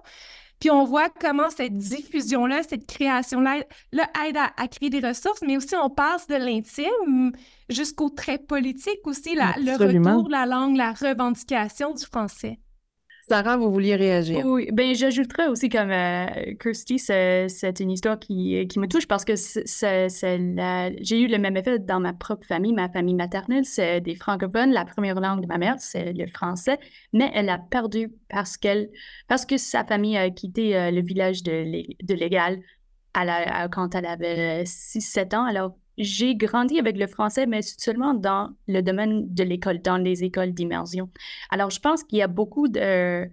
Puis 0.59 0.69
on 0.69 0.83
voit 0.83 1.09
comment 1.09 1.49
cette 1.49 1.77
diffusion-là, 1.77 2.63
cette 2.63 2.85
création-là 2.85 3.63
aide 3.93 4.37
à, 4.37 4.67
créer 4.67 4.89
des 4.89 4.99
ressources, 4.99 5.41
mais 5.41 5.57
aussi 5.57 5.75
on 5.75 5.89
passe 5.89 6.27
de 6.27 6.35
l'intime 6.35 7.31
jusqu'au 7.69 8.09
très 8.09 8.37
politique 8.37 8.99
aussi, 9.05 9.35
le 9.35 9.71
retour 9.71 10.23
de 10.25 10.31
la 10.31 10.45
langue, 10.45 10.75
la 10.75 10.91
revendication 10.91 11.93
du 11.93 12.05
français. 12.05 12.59
Sarah, 13.29 13.57
vous 13.57 13.71
vouliez 13.71 13.95
réagir? 13.95 14.43
Oui, 14.43 14.69
ben 14.73 14.95
j'ajouterais 14.95 15.49
aussi 15.49 15.69
comme 15.69 15.91
euh, 15.91 16.25
Kirsty, 16.59 16.97
c'est 16.97 17.79
une 17.79 17.91
histoire 17.91 18.17
qui, 18.17 18.67
qui, 18.67 18.79
me 18.79 18.87
touche 18.87 19.07
parce 19.07 19.23
que 19.23 19.35
j'ai 19.35 21.19
eu 21.21 21.27
le 21.27 21.37
même 21.37 21.55
effet 21.55 21.77
dans 21.77 21.99
ma 21.99 22.13
propre 22.13 22.47
famille. 22.47 22.73
Ma 22.73 22.89
famille 22.89 23.13
maternelle, 23.13 23.65
c'est 23.65 24.01
des 24.01 24.15
francophones. 24.15 24.71
La 24.71 24.83
première 24.83 25.19
langue 25.19 25.41
de 25.41 25.47
ma 25.47 25.59
mère, 25.59 25.75
c'est 25.77 26.11
le 26.11 26.25
français, 26.25 26.79
mais 27.13 27.29
elle 27.35 27.49
a 27.49 27.59
perdu 27.59 28.11
parce, 28.29 28.57
parce 29.27 29.45
que 29.45 29.57
sa 29.57 29.85
famille 29.85 30.17
a 30.17 30.31
quitté 30.31 30.75
euh, 30.75 30.89
le 30.89 31.03
village 31.03 31.43
de, 31.43 31.83
de 32.01 32.13
Légal 32.15 32.59
à 33.13 33.67
quand 33.69 33.93
elle 33.93 34.07
avait 34.07 34.63
6-7 34.63 35.35
ans. 35.35 35.43
Alors, 35.43 35.75
j'ai 35.99 36.35
grandi 36.35 36.79
avec 36.79 36.97
le 36.97 37.07
français, 37.07 37.45
mais 37.45 37.61
seulement 37.61 38.13
dans 38.13 38.51
le 38.67 38.81
domaine 38.81 39.31
de 39.33 39.43
l'école, 39.43 39.81
dans 39.81 39.97
les 39.97 40.23
écoles 40.23 40.53
d'immersion. 40.53 41.09
Alors, 41.49 41.69
je 41.69 41.79
pense 41.79 42.03
qu'il 42.03 42.19
y 42.19 42.21
a 42.21 42.27
beaucoup 42.27 42.69
de, 42.69 43.29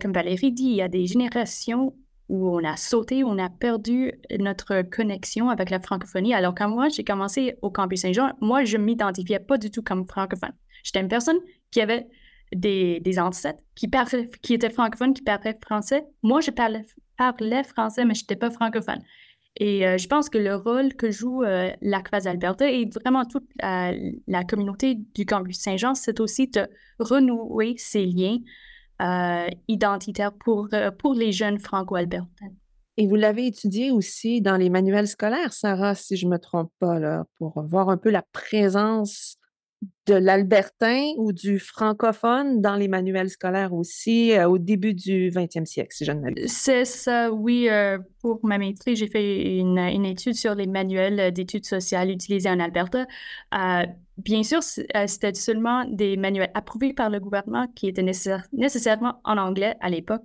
comme 0.00 0.12
Valérie 0.12 0.52
dit, 0.52 0.64
il 0.64 0.76
y 0.76 0.82
a 0.82 0.88
des 0.88 1.06
générations 1.06 1.94
où 2.28 2.48
on 2.50 2.62
a 2.62 2.76
sauté, 2.76 3.24
on 3.24 3.36
a 3.38 3.48
perdu 3.50 4.12
notre 4.38 4.82
connexion 4.82 5.48
avec 5.48 5.70
la 5.70 5.80
francophonie. 5.80 6.34
Alors, 6.34 6.54
quand 6.54 6.68
moi, 6.68 6.88
j'ai 6.88 7.02
commencé 7.02 7.56
au 7.62 7.70
campus 7.70 8.02
Saint-Jean, 8.02 8.32
moi, 8.40 8.64
je 8.64 8.76
ne 8.76 8.84
m'identifiais 8.84 9.40
pas 9.40 9.58
du 9.58 9.70
tout 9.70 9.82
comme 9.82 10.06
francophone. 10.06 10.52
J'étais 10.84 11.00
une 11.00 11.08
personne 11.08 11.38
qui 11.70 11.80
avait 11.80 12.06
des, 12.54 13.00
des 13.00 13.18
ancêtres 13.18 13.62
qui, 13.74 13.88
parlaient, 13.88 14.30
qui 14.42 14.54
étaient 14.54 14.70
francophones, 14.70 15.14
qui 15.14 15.22
parlaient 15.22 15.58
français. 15.60 16.06
Moi, 16.22 16.40
je 16.42 16.50
parlais, 16.50 16.86
parlais 17.16 17.64
français, 17.64 18.04
mais 18.04 18.14
je 18.14 18.22
n'étais 18.22 18.36
pas 18.36 18.50
francophone. 18.50 19.02
Et 19.60 19.86
euh, 19.86 19.98
je 19.98 20.06
pense 20.06 20.30
que 20.30 20.38
le 20.38 20.54
rôle 20.54 20.94
que 20.94 21.10
joue 21.10 21.42
euh, 21.42 21.70
l'ACFAS 21.82 22.28
Alberta 22.28 22.70
et 22.70 22.88
vraiment 23.04 23.24
toute 23.24 23.48
la 23.60 24.44
communauté 24.48 25.00
du 25.14 25.26
campus 25.26 25.58
Saint-Jean, 25.58 25.94
c'est 25.94 26.20
aussi 26.20 26.46
de 26.46 26.68
renouer 27.00 27.74
ces 27.76 28.06
liens 28.06 28.38
euh, 29.02 29.48
identitaires 29.66 30.32
pour, 30.32 30.68
pour 30.98 31.14
les 31.14 31.32
jeunes 31.32 31.58
franco-albertains. 31.58 32.52
Et 32.96 33.06
vous 33.08 33.16
l'avez 33.16 33.46
étudié 33.46 33.90
aussi 33.90 34.40
dans 34.40 34.56
les 34.56 34.70
manuels 34.70 35.08
scolaires, 35.08 35.52
Sarah, 35.52 35.94
si 35.94 36.16
je 36.16 36.26
ne 36.26 36.32
me 36.32 36.38
trompe 36.38 36.70
pas, 36.78 37.24
pour 37.38 37.60
voir 37.62 37.90
un 37.90 37.96
peu 37.96 38.10
la 38.10 38.22
présence 38.32 39.37
de 40.08 40.14
l'albertain 40.14 41.12
ou 41.18 41.32
du 41.32 41.58
francophone 41.58 42.60
dans 42.62 42.74
les 42.74 42.88
manuels 42.88 43.28
scolaires 43.28 43.74
aussi 43.74 44.32
euh, 44.32 44.48
au 44.48 44.58
début 44.58 44.94
du 44.94 45.30
20e 45.30 45.66
siècle, 45.66 45.94
si 45.94 46.04
je 46.04 46.12
ne 46.12 46.20
m'abuse. 46.20 46.50
C'est 46.50 46.84
ça, 46.84 47.30
oui. 47.30 47.68
Euh, 47.68 47.98
pour 48.20 48.40
ma 48.42 48.58
maîtrise, 48.58 48.98
j'ai 48.98 49.06
fait 49.06 49.58
une, 49.58 49.78
étude 49.78 50.34
sur 50.34 50.54
les 50.54 50.66
manuels 50.66 51.32
d'études 51.32 51.66
sociales 51.66 52.10
utilisés 52.10 52.48
en 52.48 52.58
Alberta. 52.58 53.06
Euh, 53.54 53.86
bien 54.16 54.42
sûr, 54.42 54.60
c'était 54.62 55.34
seulement 55.34 55.84
des 55.84 56.16
manuels 56.16 56.50
approuvés 56.54 56.94
par 56.94 57.10
le 57.10 57.20
gouvernement 57.20 57.66
qui 57.76 57.86
étaient 57.86 58.02
nécessairement 58.02 59.20
en 59.24 59.36
anglais 59.36 59.76
à 59.80 59.90
l'époque. 59.90 60.24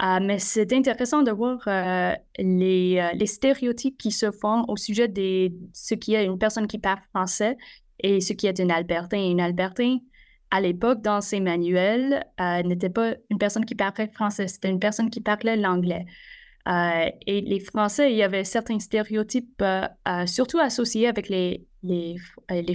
mais 0.00 0.38
c'est 0.38 0.72
intéressant 0.72 1.22
de 1.22 1.32
voir 1.32 1.58
les, 2.38 3.10
les, 3.14 3.26
stéréotypes 3.26 3.98
qui 3.98 4.10
se 4.10 4.30
font 4.30 4.64
au 4.68 4.76
sujet 4.76 5.08
de 5.08 5.52
ce 5.74 5.94
qui 5.94 6.14
est 6.14 6.24
une 6.24 6.38
personne 6.38 6.66
qui 6.66 6.78
parle 6.78 7.00
français 7.10 7.58
et 8.04 8.20
ce 8.20 8.34
qui 8.34 8.46
est 8.46 8.60
un 8.60 8.68
Albertain. 8.68 9.18
Un 9.18 9.38
Albertain, 9.38 9.96
à 10.50 10.60
l'époque, 10.60 11.00
dans 11.00 11.22
ses 11.22 11.40
manuels, 11.40 12.22
euh, 12.38 12.62
n'était 12.62 12.90
pas 12.90 13.14
une 13.30 13.38
personne 13.38 13.64
qui 13.64 13.74
parlait 13.74 14.08
français, 14.08 14.46
c'était 14.46 14.68
une 14.68 14.78
personne 14.78 15.08
qui 15.08 15.22
parlait 15.22 15.56
l'anglais. 15.56 16.04
Euh, 16.68 17.08
et 17.26 17.40
les 17.40 17.60
Français, 17.60 18.12
il 18.12 18.16
y 18.16 18.22
avait 18.22 18.44
certains 18.44 18.78
stéréotypes, 18.78 19.62
euh, 19.62 20.26
surtout 20.26 20.58
associés 20.58 21.08
avec 21.08 21.30
les, 21.30 21.66
les, 21.82 22.16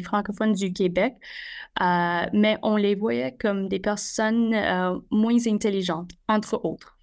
francophones 0.04 0.54
du 0.54 0.74
Québec, 0.74 1.14
mais 1.80 2.58
on 2.64 2.76
les 2.76 2.96
voyait 2.96 3.36
comme 3.40 3.68
des 3.68 3.80
personnes 3.80 4.56
moins 5.12 5.48
intelligentes, 5.48 6.12
entre 6.28 6.60
autres. 6.64 6.98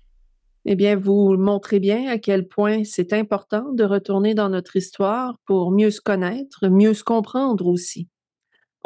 Eh 0.65 0.75
bien, 0.75 0.97
vous 0.97 1.37
montrez 1.37 1.79
bien 1.79 2.09
à 2.09 2.19
quel 2.19 2.49
point 2.49 2.83
c'est 2.83 3.13
important 3.13 3.73
de 3.73 3.85
retourner 3.85 4.35
dans 4.35 4.49
notre 4.49 4.77
histoire 4.77 5.39
pour 5.47 5.71
mieux 5.71 5.91
se 5.91 6.01
connaître, 6.01 6.69
mieux 6.69 6.95
se 6.95 7.05
comprendre 7.05 7.67
aussi. 7.67 8.09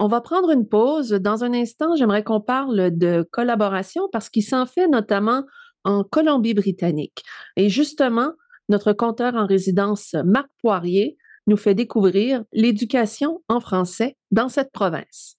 On 0.03 0.09
va 0.09 0.23
prendre 0.23 0.51
une 0.51 0.67
pause. 0.67 1.11
Dans 1.11 1.45
un 1.45 1.53
instant, 1.53 1.95
j'aimerais 1.95 2.25
qu'on 2.25 2.41
parle 2.41 2.91
de 2.97 3.23
collaboration 3.31 4.09
parce 4.11 4.31
qu'il 4.31 4.43
s'en 4.43 4.65
fait 4.65 4.89
notamment 4.89 5.45
en 5.85 6.05
Colombie-Britannique. 6.05 7.23
Et 7.57 7.69
justement, 7.69 8.33
notre 8.71 8.95
compteur 8.95 9.35
en 9.35 9.45
résidence, 9.45 10.17
Marc 10.25 10.49
Poirier, 10.63 11.19
nous 11.47 11.59
fait 11.59 11.75
découvrir 11.75 12.45
l'éducation 12.55 13.43
en 13.51 13.61
français 13.61 14.17
dans 14.31 14.49
cette 14.49 14.73
province. 14.73 15.37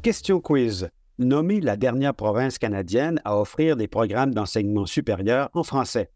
Question 0.00 0.40
quiz 0.40 0.88
nommée 1.18 1.60
la 1.60 1.76
dernière 1.76 2.14
province 2.14 2.56
canadienne 2.56 3.20
à 3.26 3.38
offrir 3.38 3.76
des 3.76 3.88
programmes 3.88 4.32
d'enseignement 4.32 4.86
supérieur 4.86 5.50
en 5.52 5.64
français. 5.64 6.10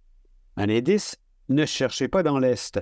Un 0.56 0.70
indice, 0.70 1.16
ne 1.50 1.66
cherchez 1.66 2.08
pas 2.08 2.22
dans 2.22 2.38
l'Est. 2.38 2.80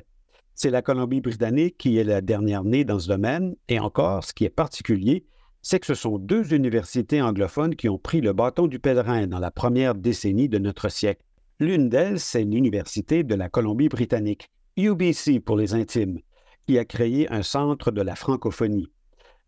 C'est 0.57 0.71
la 0.71 0.83
Colombie-Britannique 0.83 1.77
qui 1.79 1.99
est 1.99 2.05
la 2.05 2.21
dernière 2.21 2.63
née 2.63 2.85
dans 2.85 3.01
ce 3.01 3.09
domaine, 3.09 3.57
et 3.69 3.81
encore, 3.81 4.23
ce 4.23 4.33
qui 4.33 4.45
est 4.45 4.51
particulier, 4.51 5.27
c'est 5.63 5.81
que 5.81 5.87
ce 5.87 5.95
sont 5.95 6.19
deux 6.19 6.55
universités 6.55 7.21
anglophones 7.21 7.75
qui 7.75 7.89
ont 7.89 7.99
pris 7.99 8.21
le 8.21 8.33
bâton 8.33 8.69
du 8.69 8.79
pèlerin 8.79 9.27
dans 9.27 9.41
la 9.41 9.51
première 9.51 9.95
décennie 9.95 10.49
de 10.49 10.59
notre 10.59 10.89
siècle. 10.89 11.23
L'une 11.59 11.89
d'elles, 11.89 12.21
c'est 12.21 12.45
l'Université 12.45 13.25
de 13.25 13.35
la 13.35 13.49
Colombie-Britannique, 13.49 14.49
UBC 14.77 15.41
pour 15.41 15.57
les 15.57 15.75
intimes, 15.75 16.21
qui 16.67 16.79
a 16.79 16.85
créé 16.85 17.31
un 17.33 17.43
centre 17.43 17.91
de 17.91 18.03
la 18.03 18.15
francophonie. 18.15 18.89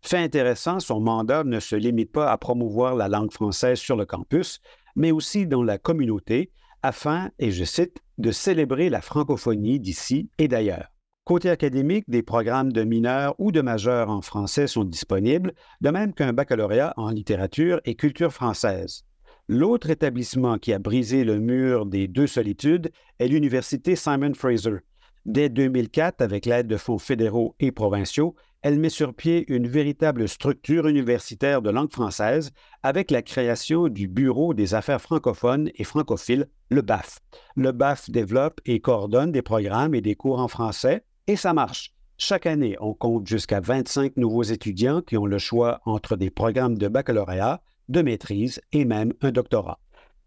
Fait 0.01 0.17
intéressant, 0.17 0.79
son 0.79 0.99
mandat 0.99 1.43
ne 1.43 1.59
se 1.59 1.75
limite 1.75 2.11
pas 2.11 2.31
à 2.31 2.37
promouvoir 2.37 2.95
la 2.95 3.07
langue 3.07 3.31
française 3.31 3.79
sur 3.79 3.95
le 3.95 4.05
campus, 4.05 4.59
mais 4.95 5.11
aussi 5.11 5.47
dans 5.47 5.63
la 5.63 5.77
communauté, 5.77 6.51
afin, 6.83 7.29
et 7.39 7.51
je 7.51 7.63
cite, 7.63 8.01
de 8.17 8.31
célébrer 8.31 8.89
la 8.89 9.01
francophonie 9.01 9.79
d'ici 9.79 10.29
et 10.37 10.47
d'ailleurs. 10.47 10.89
Côté 11.27 11.49
académique, 11.49 12.05
des 12.07 12.23
programmes 12.23 12.71
de 12.71 12.85
mineurs 12.85 13.35
ou 13.37 13.51
de 13.51 13.59
majeurs 13.59 14.09
en 14.09 14.21
français 14.21 14.65
sont 14.65 14.85
disponibles, 14.85 15.51
de 15.81 15.89
même 15.89 16.13
qu'un 16.13 16.31
baccalauréat 16.31 16.93
en 16.95 17.09
littérature 17.09 17.81
et 17.83 17.95
culture 17.95 18.31
française. 18.31 19.03
L'autre 19.49 19.89
établissement 19.89 20.57
qui 20.57 20.71
a 20.71 20.79
brisé 20.79 21.25
le 21.25 21.41
mur 21.41 21.85
des 21.85 22.07
deux 22.07 22.27
solitudes 22.27 22.93
est 23.19 23.27
l'Université 23.27 23.97
Simon 23.97 24.35
Fraser. 24.35 24.77
Dès 25.25 25.49
2004, 25.49 26.21
avec 26.21 26.45
l'aide 26.45 26.67
de 26.67 26.77
fonds 26.77 26.97
fédéraux 26.97 27.57
et 27.59 27.73
provinciaux, 27.73 28.33
elle 28.61 28.79
met 28.79 28.87
sur 28.87 29.13
pied 29.13 29.43
une 29.53 29.67
véritable 29.67 30.29
structure 30.29 30.87
universitaire 30.87 31.61
de 31.61 31.71
langue 31.71 31.91
française 31.91 32.51
avec 32.83 33.11
la 33.11 33.21
création 33.21 33.89
du 33.89 34.07
Bureau 34.07 34.53
des 34.53 34.75
affaires 34.75 35.01
francophones 35.01 35.71
et 35.75 35.83
francophiles, 35.83 36.47
le 36.69 36.81
BAF. 36.81 37.19
Le 37.57 37.73
BAF 37.73 38.09
développe 38.09 38.61
et 38.65 38.79
coordonne 38.79 39.33
des 39.33 39.41
programmes 39.41 39.93
et 39.93 40.01
des 40.01 40.15
cours 40.15 40.39
en 40.39 40.47
français, 40.47 41.03
et 41.27 41.35
ça 41.35 41.53
marche. 41.53 41.93
Chaque 42.17 42.47
année, 42.47 42.75
on 42.79 42.93
compte 42.93 43.27
jusqu'à 43.27 43.59
25 43.59 44.17
nouveaux 44.17 44.43
étudiants 44.43 45.01
qui 45.01 45.17
ont 45.17 45.27
le 45.27 45.37
choix 45.37 45.81
entre 45.85 46.15
des 46.15 46.31
programmes 46.31 46.77
de 46.77 46.87
baccalauréat, 46.87 47.61
de 47.89 48.01
maîtrise 48.01 48.59
et 48.71 48.85
même 48.85 49.13
un 49.21 49.31
doctorat. 49.31 49.79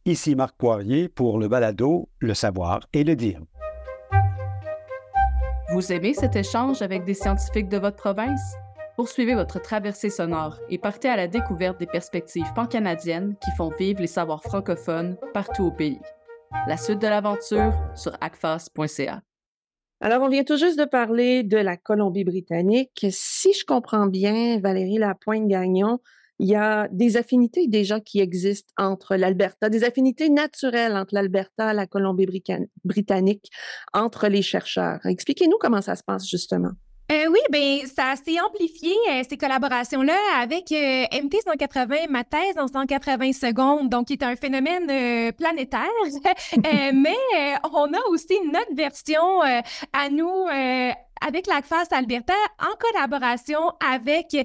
Ici 0.05 0.35
Marc 0.35 0.57
Poirier 0.57 1.09
pour 1.09 1.39
le 1.39 1.49
balado, 1.49 2.09
le 2.21 2.35
savoir 2.35 2.81
et 2.93 3.05
le 3.05 3.17
dire. 3.17 3.41
Vous 5.73 5.93
aimez 5.93 6.15
cet 6.15 6.37
échange 6.37 6.83
avec 6.83 7.05
des 7.05 7.15
scientifiques 7.15 7.69
de 7.69 7.79
votre 7.79 7.97
province? 7.97 8.55
Poursuivez 8.97 9.35
votre 9.35 9.61
traversée 9.61 10.11
sonore 10.11 10.59
et 10.69 10.79
partez 10.79 11.09
à 11.09 11.17
la 11.17 11.29
découverte 11.29 11.79
des 11.79 11.87
perspectives 11.87 12.53
pan-canadiennes 12.55 13.37
qui 13.43 13.51
font 13.57 13.71
vivre 13.79 14.01
les 14.01 14.07
savoirs 14.07 14.43
francophones 14.43 15.17
partout 15.33 15.65
au 15.65 15.71
pays. 15.71 16.01
La 16.67 16.77
suite 16.77 17.01
de 17.01 17.07
l'aventure 17.07 17.73
sur 17.95 18.13
acfas.ca. 18.21 19.23
Alors, 20.03 20.23
on 20.23 20.29
vient 20.31 20.45
tout 20.45 20.57
juste 20.57 20.79
de 20.79 20.87
parler 20.87 21.43
de 21.43 21.59
la 21.59 21.77
Colombie-Britannique. 21.77 23.07
Si 23.11 23.53
je 23.53 23.67
comprends 23.67 24.07
bien, 24.07 24.59
Valérie 24.59 24.97
Lapointe-Gagnon, 24.97 26.01
il 26.39 26.49
y 26.49 26.55
a 26.55 26.89
des 26.91 27.19
affinités 27.19 27.69
déjà 27.69 28.01
qui 28.01 28.21
existent 28.21 28.73
entre 28.79 29.17
l'Alberta, 29.17 29.69
des 29.69 29.85
affinités 29.85 30.31
naturelles 30.31 30.97
entre 30.97 31.15
l'Alberta 31.15 31.73
et 31.73 31.77
la 31.77 31.87
Colombie-Britannique, 31.87 33.51
entre 33.93 34.29
les 34.29 34.41
chercheurs. 34.41 35.05
Expliquez-nous 35.05 35.59
comment 35.61 35.83
ça 35.83 35.97
se 35.97 36.03
passe 36.03 36.27
justement. 36.27 36.71
Euh, 37.31 37.33
oui, 37.33 37.41
ben 37.51 37.87
ça 37.87 38.15
s'est 38.17 38.41
amplifié 38.41 38.95
euh, 39.11 39.23
ces 39.29 39.37
collaborations-là 39.37 40.17
avec 40.41 40.71
euh, 40.73 41.05
MT 41.23 41.37
180, 41.45 41.97
ma 42.09 42.25
thèse 42.25 42.57
en 42.59 42.67
180 42.69 43.33
secondes, 43.33 43.89
donc 43.89 44.07
qui 44.07 44.15
est 44.15 44.23
un 44.23 44.37
phénomène 44.37 44.87
planétaire. 45.33 45.81
mais 46.95 47.17
on 47.73 47.93
a 47.93 48.09
aussi 48.11 48.35
notre 48.53 48.75
version 48.75 49.41
à 49.93 50.09
nous 50.11 50.47
avec 51.27 51.47
l'ACFAS 51.47 51.89
Alberta 51.91 52.35
en 52.59 52.77
collaboration 52.79 53.61
avec 53.81 54.35
euh, 54.35 54.45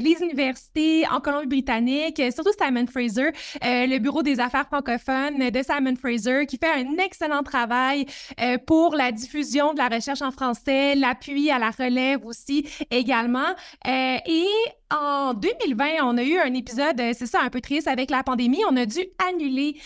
les 0.00 0.16
universités 0.20 1.04
en 1.08 1.20
Colombie-Britannique, 1.20 2.22
surtout 2.32 2.52
Simon 2.58 2.86
Fraser, 2.86 3.28
euh, 3.28 3.86
le 3.86 3.98
bureau 3.98 4.22
des 4.22 4.40
affaires 4.40 4.66
francophones 4.66 5.50
de 5.50 5.62
Simon 5.62 5.96
Fraser, 5.96 6.46
qui 6.46 6.58
fait 6.58 6.70
un 6.70 6.98
excellent 6.98 7.42
travail 7.42 8.06
euh, 8.40 8.58
pour 8.66 8.94
la 8.94 9.12
diffusion 9.12 9.72
de 9.72 9.78
la 9.78 9.88
recherche 9.88 10.22
en 10.22 10.30
français, 10.30 10.94
l'appui 10.94 11.50
à 11.50 11.58
la 11.58 11.70
relève 11.70 12.24
aussi 12.24 12.68
également. 12.90 13.54
et 13.86 14.46
en 14.90 15.34
2020, 15.34 15.84
on 16.02 16.16
a 16.18 16.22
eu 16.22 16.38
un 16.38 16.52
épisode, 16.54 16.96
c'est 17.12 17.26
ça, 17.26 17.40
un 17.42 17.50
peu 17.50 17.60
triste 17.60 17.88
avec 17.88 18.10
la 18.10 18.22
pandémie. 18.22 18.60
On 18.68 18.76
a 18.76 18.86
dû 18.86 19.00
annuler 19.30 19.76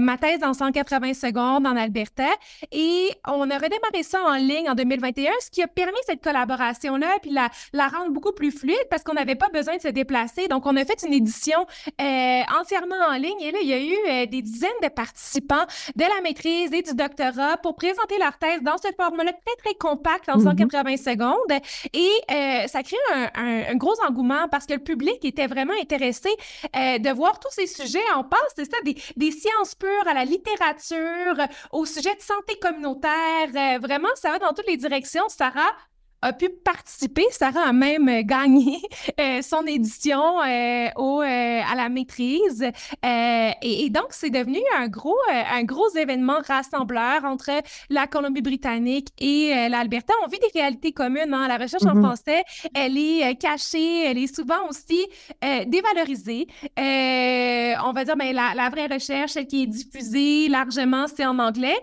ma 0.00 0.16
thèse 0.16 0.42
en 0.42 0.54
180 0.54 1.14
secondes 1.14 1.66
en 1.66 1.76
Alberta 1.76 2.24
et 2.72 3.10
on 3.26 3.50
a 3.50 3.58
redémarré 3.58 4.02
ça 4.02 4.22
en 4.22 4.34
ligne 4.34 4.68
en 4.68 4.74
2021, 4.74 5.30
ce 5.40 5.50
qui 5.50 5.62
a 5.62 5.66
permis 5.66 5.98
cette 6.06 6.22
collaboration-là, 6.22 7.18
puis 7.22 7.30
la, 7.30 7.48
la 7.72 7.88
rendre 7.88 8.10
beaucoup 8.10 8.32
plus 8.32 8.50
fluide 8.50 8.76
parce 8.90 9.02
qu'on 9.02 9.14
n'avait 9.14 9.34
pas 9.34 9.48
besoin 9.48 9.76
de 9.76 9.82
se 9.82 9.88
déplacer. 9.88 10.48
Donc, 10.48 10.66
on 10.66 10.76
a 10.76 10.84
fait 10.84 11.02
une 11.06 11.12
édition 11.12 11.66
euh, 12.00 12.40
entièrement 12.60 12.96
en 13.08 13.14
ligne 13.14 13.40
et 13.40 13.52
là, 13.52 13.58
il 13.62 13.68
y 13.68 13.72
a 13.72 13.80
eu 13.80 13.96
euh, 14.08 14.26
des 14.26 14.42
dizaines 14.42 14.70
de 14.82 14.88
participants 14.88 15.64
de 15.94 16.02
la 16.02 16.20
maîtrise 16.22 16.72
et 16.72 16.82
du 16.82 16.94
doctorat 16.94 17.56
pour 17.58 17.76
présenter 17.76 18.18
leur 18.18 18.38
thèse 18.38 18.62
dans 18.62 18.76
ce 18.78 18.88
format-là 18.96 19.32
très, 19.32 19.56
très 19.64 19.74
compact 19.74 20.28
en 20.28 20.40
180 20.40 20.82
mm-hmm. 20.82 20.96
secondes. 20.96 21.62
Et 21.92 22.10
euh, 22.30 22.66
ça 22.66 22.82
crée 22.82 22.96
un, 23.14 23.72
un, 23.72 23.74
gros 23.76 23.94
engouement 24.06 24.45
parce 24.48 24.66
que 24.66 24.74
le 24.74 24.82
public 24.82 25.24
était 25.24 25.46
vraiment 25.46 25.74
intéressé 25.80 26.30
de 26.74 27.12
voir 27.12 27.38
tous 27.38 27.50
ces 27.52 27.66
sujets. 27.66 27.98
On 28.16 28.24
passe, 28.24 28.52
c'est 28.54 28.70
ça, 28.70 28.76
des, 28.84 28.96
des, 29.16 29.30
sciences 29.30 29.74
pures 29.74 30.06
à 30.06 30.14
la 30.14 30.24
littérature, 30.24 31.36
au 31.72 31.84
sujet 31.84 32.14
de 32.14 32.20
santé 32.20 32.58
communautaire. 32.60 33.80
vraiment, 33.80 34.08
ça 34.14 34.30
va 34.30 34.38
dans 34.38 34.52
toutes 34.52 34.66
les 34.68 34.76
directions. 34.76 35.28
Sarah, 35.28 35.72
a 36.22 36.32
pu 36.32 36.48
participer. 36.48 37.24
Sarah 37.30 37.68
a 37.68 37.72
même 37.72 38.08
euh, 38.08 38.22
gagné 38.22 38.80
euh, 39.20 39.42
son 39.42 39.66
édition 39.66 40.40
euh, 40.42 40.88
au, 40.96 41.20
à 41.20 41.74
la 41.74 41.88
maîtrise. 41.88 42.64
Et, 43.62 43.90
donc, 43.90 44.06
c'est 44.10 44.30
devenu 44.30 44.58
un 44.76 44.88
gros, 44.88 45.16
un 45.28 45.62
gros 45.64 45.88
événement 45.96 46.38
rassembleur 46.46 47.24
entre 47.24 47.50
la 47.88 48.06
Colombie-Britannique 48.06 49.08
et 49.18 49.68
l'Alberta. 49.68 50.12
On 50.24 50.28
vit 50.28 50.38
des 50.38 50.58
réalités 50.58 50.92
communes. 50.92 51.32
Hein. 51.32 51.48
La 51.48 51.56
recherche 51.56 51.84
en 51.84 51.94
mm-hmm. 51.94 52.04
français, 52.04 52.42
elle 52.74 52.98
est 52.98 53.36
cachée, 53.40 54.04
elle 54.04 54.18
est 54.18 54.34
souvent 54.34 54.68
aussi 54.68 55.06
dévalorisée. 55.42 56.46
on 56.76 57.92
va 57.92 58.04
dire, 58.04 58.16
mais 58.16 58.32
ben, 58.32 58.36
la, 58.36 58.54
la 58.54 58.70
vraie 58.70 58.86
recherche, 58.86 59.32
celle 59.32 59.46
qui 59.46 59.62
est 59.62 59.66
diffusée 59.66 60.48
largement, 60.48 61.06
c'est 61.06 61.26
en 61.26 61.38
anglais. 61.38 61.76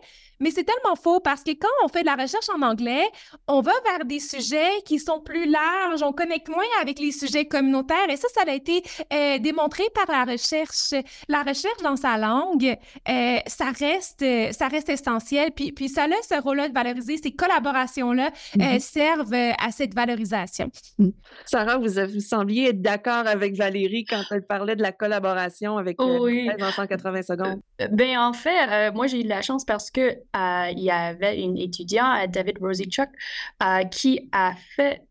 Mais 0.43 0.51
c'est 0.51 0.65
tellement 0.65 0.97
faux 0.97 1.21
parce 1.21 1.41
que 1.41 1.51
quand 1.51 1.69
on 1.85 1.87
fait 1.87 2.01
de 2.01 2.05
la 2.05 2.15
recherche 2.15 2.49
en 2.53 2.61
anglais, 2.61 3.05
on 3.47 3.61
va 3.61 3.71
vers 3.85 4.03
des 4.03 4.19
sujets 4.19 4.81
qui 4.85 4.99
sont 4.99 5.21
plus 5.21 5.49
larges, 5.49 6.03
on 6.03 6.11
connecte 6.11 6.49
moins 6.49 6.65
avec 6.81 6.99
les 6.99 7.13
sujets 7.13 7.45
communautaires 7.45 8.09
et 8.09 8.17
ça, 8.17 8.27
ça 8.33 8.41
a 8.45 8.53
été 8.53 8.83
euh, 9.13 9.37
démontré 9.39 9.83
par 9.95 10.13
la 10.13 10.29
recherche. 10.29 10.93
La 11.29 11.43
recherche 11.43 11.81
dans 11.81 11.95
sa 11.95 12.17
langue, 12.17 12.75
euh, 13.07 13.37
ça 13.47 13.71
reste, 13.71 14.25
ça 14.51 14.67
reste 14.67 14.89
essentiel. 14.89 15.51
Puis, 15.51 15.71
puis 15.71 15.87
ça 15.87 16.03
a 16.03 16.07
ce 16.07 16.41
rôle-là 16.41 16.67
de 16.67 16.73
valoriser. 16.73 17.15
Ces 17.23 17.31
collaborations-là 17.31 18.27
euh, 18.27 18.59
mm-hmm. 18.59 18.79
servent 18.79 19.33
à 19.33 19.71
cette 19.71 19.93
valorisation. 19.93 20.69
Mm. 20.97 21.09
Sarah, 21.45 21.77
vous, 21.77 21.87
vous 22.13 22.19
sembliez 22.19 22.69
être 22.69 22.81
d'accord 22.81 23.27
avec 23.27 23.55
Valérie 23.55 24.03
quand 24.03 24.23
elle 24.31 24.45
parlait 24.45 24.75
de 24.75 24.81
la 24.81 24.91
collaboration 24.91 25.77
avec 25.77 26.01
oui. 26.01 26.49
180 26.59 27.21
secondes. 27.21 27.61
Ben 27.91 28.17
en 28.17 28.33
fait, 28.33 28.91
moi 28.91 29.07
j'ai 29.07 29.21
eu 29.21 29.23
de 29.23 29.29
la 29.29 29.41
chance 29.41 29.63
parce 29.63 29.89
que 29.89 30.17
euh, 30.32 30.32
il 30.35 30.79
y 30.79 30.91
avait 30.91 31.41
une 31.41 31.57
étudiante, 31.57 32.31
David 32.31 32.57
Rosichuk, 32.59 33.09
euh, 33.61 33.83
qui 33.85 34.29
a 34.31 34.53
fait 34.75 35.01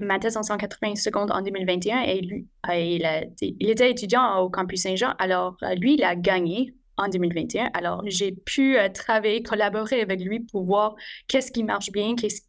ma 0.00 0.18
thèse 0.18 0.36
en 0.36 0.42
180 0.42 0.96
secondes 0.96 1.32
en 1.32 1.42
2021 1.42 2.02
et 2.02 2.20
lui, 2.20 2.46
euh, 2.68 3.24
il, 3.40 3.68
était 3.70 3.90
étudiant 3.90 4.38
au 4.38 4.48
campus 4.48 4.82
Saint-Jean. 4.82 5.14
Alors, 5.18 5.56
lui, 5.76 5.94
il 5.94 6.04
a 6.04 6.14
gagné 6.14 6.74
en 6.96 7.08
2021. 7.08 7.70
Alors, 7.74 8.02
j'ai 8.06 8.32
pu 8.32 8.76
travailler, 8.94 9.42
collaborer 9.42 10.00
avec 10.02 10.20
lui 10.20 10.40
pour 10.40 10.64
voir 10.64 10.94
qu'est-ce 11.26 11.50
qui 11.50 11.64
marche 11.64 11.90
bien, 11.90 12.14
qu'est-ce 12.14 12.42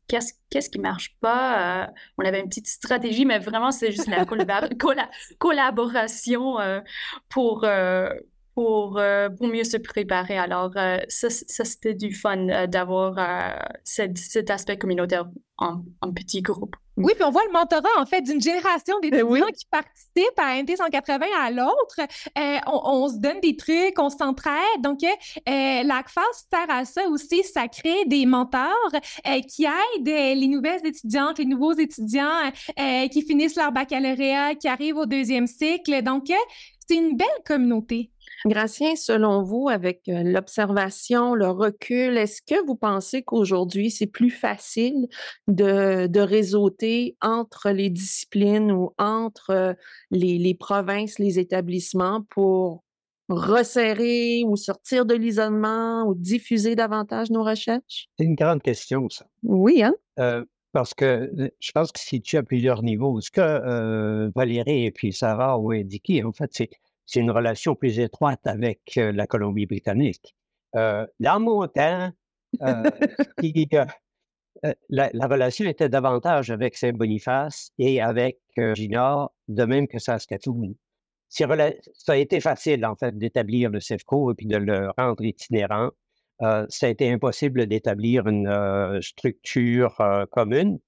qu'est-ce 0.50 0.70
qui 0.70 0.80
marche 0.80 1.16
pas. 1.22 1.90
on 2.18 2.26
avait 2.26 2.42
une 2.42 2.50
petite 2.50 2.68
stratégie, 2.68 3.26
mais 3.26 3.40
vraiment, 3.40 3.72
c'est 3.72 3.92
juste 3.92 4.08
la 4.08 4.26
collaboration 5.40 6.58
pour, 7.30 7.66
pour, 8.62 9.00
euh, 9.00 9.30
pour 9.30 9.48
mieux 9.48 9.64
se 9.64 9.78
préparer. 9.78 10.38
Alors, 10.38 10.72
euh, 10.76 10.98
ça, 11.08 11.32
ça 11.32 11.66
c'était 11.66 11.96
du 11.96 12.14
fun 12.14 12.48
euh, 12.50 12.68
d'avoir 12.68 13.16
cet, 13.84 14.20
cet, 14.20 14.52
aspect 14.52 14.78
communautaire 14.78 15.26
en, 15.58 15.82
en, 16.02 16.14
petit 16.14 16.44
groupe. 16.44 16.76
Oui, 16.98 17.14
puis 17.16 17.24
on 17.24 17.32
voit 17.32 17.42
le 17.48 17.54
mentorat, 17.54 17.90
en 17.98 18.06
fait, 18.06 18.22
d'une 18.22 18.42
génération 18.42 18.98
ben 19.02 19.10
d'étudiants 19.10 19.48
qui 19.48 19.66
participent 19.72 20.38
à 20.38 20.62
MT 20.62 20.78
180 20.78 21.26
à 21.40 21.50
l'autre. 21.50 22.02
On, 22.68 23.08
se 23.08 23.18
donne 23.18 23.40
des 23.40 23.56
trucs, 23.56 23.98
on 23.98 24.10
s'entraide. 24.10 24.82
Donc, 24.82 25.00
l'ACFAS 25.48 26.46
sert 26.50 26.70
à 26.70 26.86
ça 26.86 27.08
aussi. 27.08 27.44
Ça 27.44 27.68
crée 27.68 28.06
des 28.06 28.26
mentors 28.26 28.92
qui 29.48 29.66
aident 29.66 30.06
les 30.06 30.48
nouvelles 30.48 30.86
étudiantes, 30.86 31.40
les 31.40 31.46
nouveaux 31.46 31.74
étudiants 31.74 32.52
qui 33.12 33.22
finissent 33.24 33.56
leur 33.56 33.72
baccalauréat, 33.72 34.56
qui 34.56 34.68
arrivent 34.68 34.98
au 34.98 35.06
deuxième 35.06 35.48
cycle. 35.48 36.04
Donc, 36.04 36.26
c'est 36.88 36.98
une 36.98 37.16
belle 37.16 37.28
communauté. 37.46 38.12
Gracien, 38.46 38.96
selon 38.96 39.44
vous, 39.44 39.70
avec 39.70 40.02
l'observation, 40.08 41.36
le 41.36 41.48
recul, 41.50 42.18
est-ce 42.18 42.42
que 42.42 42.66
vous 42.66 42.76
pensez 42.76 43.22
qu'aujourd'hui, 43.22 43.92
c'est 43.92 44.08
plus 44.08 44.32
facile 44.32 45.08
de, 45.48 46.08
de 46.08 46.20
réseauter 46.20 47.18
entre 47.22 47.70
les 47.70 47.90
disciplines 47.90 48.72
ou 48.72 48.94
entre 48.98 49.76
les, 50.10 50.56
provinces, 50.56 51.20
les 51.20 51.40
établissements 51.40 52.24
pour 52.30 52.84
resserrer 53.30 54.44
ou 54.46 54.56
sortir 54.56 55.06
de 55.06 55.14
l'isolement 55.14 56.04
ou 56.06 56.16
diffuser 56.16 56.76
davantage 56.76 57.30
nos 57.30 57.44
recherches? 57.44 58.10
C'est 58.18 58.26
une 58.26 58.36
grande 58.36 58.62
question, 58.62 59.08
ça. 59.10 59.26
Oui, 59.44 59.84
hein? 59.84 59.94
parce 60.74 60.94
que 60.94 61.52
je 61.60 61.72
pense 61.74 61.92
que 61.92 62.00
si 62.00 62.22
tu 62.22 62.38
as 62.38 62.44
plusieurs 62.44 62.82
niveaux, 62.82 63.22
ce 63.22 63.30
que 63.30 64.32
Valérie 64.36 64.86
et 64.86 64.92
puis 64.92 65.14
Sarah 65.14 65.60
ont 65.60 65.72
indiqué, 65.72 66.24
en 66.24 66.32
fait, 66.32 66.50
c'est 66.54 66.70
c'est 67.06 67.20
une 67.20 67.32
relation 67.32 67.76
plus 67.76 68.00
étroite 68.00 68.46
avec 68.46 68.82
la 68.96 69.28
Colombie-Britannique. 69.28 70.36
Euh, 70.76 71.06
dans 71.20 71.40
mon 71.40 71.68
temps, 71.68 72.12
euh, 72.62 72.84
qui, 73.42 73.68
euh, 73.74 73.86
euh, 74.66 74.74
la, 74.90 75.10
la 75.14 75.28
relation 75.28 75.66
était 75.66 75.90
davantage 75.90 76.52
avec 76.52 76.78
Saint-Boniface 76.78 77.72
et 77.80 78.02
avec 78.02 78.40
euh, 78.58 78.76
Gina, 78.76 79.30
de 79.48 79.66
même 79.66 79.88
que 79.88 80.00
Saskatoon. 80.00 80.76
Ça 81.30 81.48
a 82.10 82.16
été 82.18 82.42
facile, 82.42 82.86
en 82.86 82.96
fait, 82.96 83.18
d'établir 83.18 83.70
le 83.70 83.80
CEFCO 83.80 84.32
et 84.32 84.36
puis 84.36 84.48
de 84.48 84.58
le 84.58 84.92
rendre 84.98 85.24
itinérant. 85.24 85.90
Euh, 86.42 86.66
ça 86.70 86.88
a 86.88 86.90
été 86.90 87.10
impossible 87.10 87.68
d'établir 87.68 88.28
une 88.28 88.48
euh, 88.48 89.00
structure 89.02 90.00
euh, 90.02 90.26
commune 90.26 90.80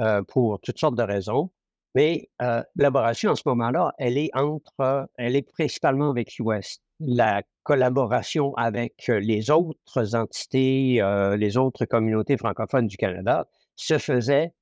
euh, 0.00 0.22
pour 0.22 0.60
toutes 0.60 0.78
sortes 0.78 0.96
de 0.96 1.02
raisons. 1.02 1.50
Mais 1.94 2.30
euh, 2.40 2.62
l'élaboration 2.76 3.32
en 3.32 3.36
ce 3.36 3.42
moment-là, 3.46 3.92
elle 3.98 4.16
est 4.16 4.30
entre, 4.34 5.08
elle 5.16 5.36
est 5.36 5.42
principalement 5.42 6.10
avec 6.10 6.38
l'Ouest. 6.38 6.82
La 7.00 7.42
collaboration 7.62 8.54
avec 8.54 9.08
euh, 9.08 9.20
les 9.20 9.50
autres 9.50 10.14
entités, 10.14 11.02
euh, 11.02 11.36
les 11.36 11.56
autres 11.56 11.84
communautés 11.84 12.36
francophones 12.36 12.86
du 12.86 12.96
Canada 12.96 13.46
se 13.76 13.98
faisait 13.98 14.52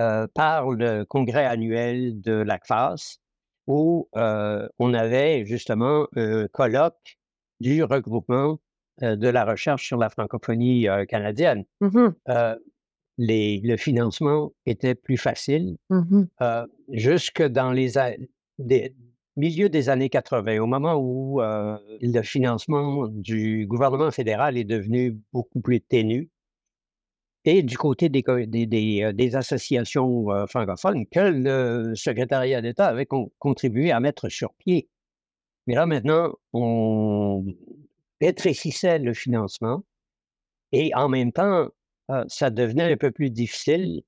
euh, 0.00 0.26
par 0.34 0.70
le 0.70 1.04
congrès 1.04 1.44
annuel 1.44 2.20
de 2.20 2.32
l'ACFAS, 2.32 3.18
où 3.66 4.08
on 4.14 4.94
avait 4.94 5.46
justement 5.46 6.06
un 6.16 6.46
colloque 6.48 7.18
du 7.60 7.82
regroupement 7.82 8.58
de 9.00 9.28
la 9.28 9.44
recherche 9.44 9.86
sur 9.86 9.96
la 9.96 10.10
francophonie 10.10 10.86
canadienne. 11.08 11.64
Euh, 12.28 12.56
les- 13.18 13.60
le 13.62 13.76
financement 13.76 14.52
était 14.66 14.94
plus 14.94 15.16
facile 15.16 15.76
euh, 16.42 16.66
jusque 16.90 17.42
dans 17.42 17.70
les 17.72 17.96
a- 17.98 18.14
des- 18.58 18.94
milieu 19.36 19.68
des 19.68 19.88
années 19.88 20.08
80, 20.10 20.58
au 20.60 20.66
moment 20.66 20.94
où 20.94 21.40
euh, 21.42 21.76
le 22.00 22.22
financement 22.22 23.08
du 23.08 23.66
gouvernement 23.66 24.10
fédéral 24.10 24.56
est 24.56 24.64
devenu 24.64 25.18
beaucoup 25.32 25.60
plus 25.60 25.80
ténu. 25.80 26.28
Et 27.44 27.62
du 27.62 27.76
côté 27.76 28.08
des, 28.08 28.22
co- 28.22 28.46
des, 28.46 28.66
des, 28.66 29.12
des 29.12 29.36
associations 29.36 30.30
euh, 30.30 30.46
francophones 30.46 31.04
que 31.06 31.20
le 31.20 31.94
secrétariat 31.94 32.62
d'État 32.62 32.86
avait 32.86 33.06
con- 33.06 33.30
contribué 33.38 33.90
à 33.92 34.00
mettre 34.00 34.28
sur 34.28 34.54
pied. 34.54 34.88
Mais 35.66 35.74
là, 35.74 35.84
maintenant, 35.86 36.32
on 36.52 37.44
rétrécissait 38.20 38.98
le 38.98 39.12
financement 39.14 39.82
et 40.72 40.94
en 40.94 41.08
même 41.08 41.32
temps, 41.32 41.68
euh, 42.10 42.24
ça 42.28 42.50
devenait 42.50 42.92
un 42.92 42.96
peu 42.96 43.10
plus 43.10 43.30
difficile 43.30 44.02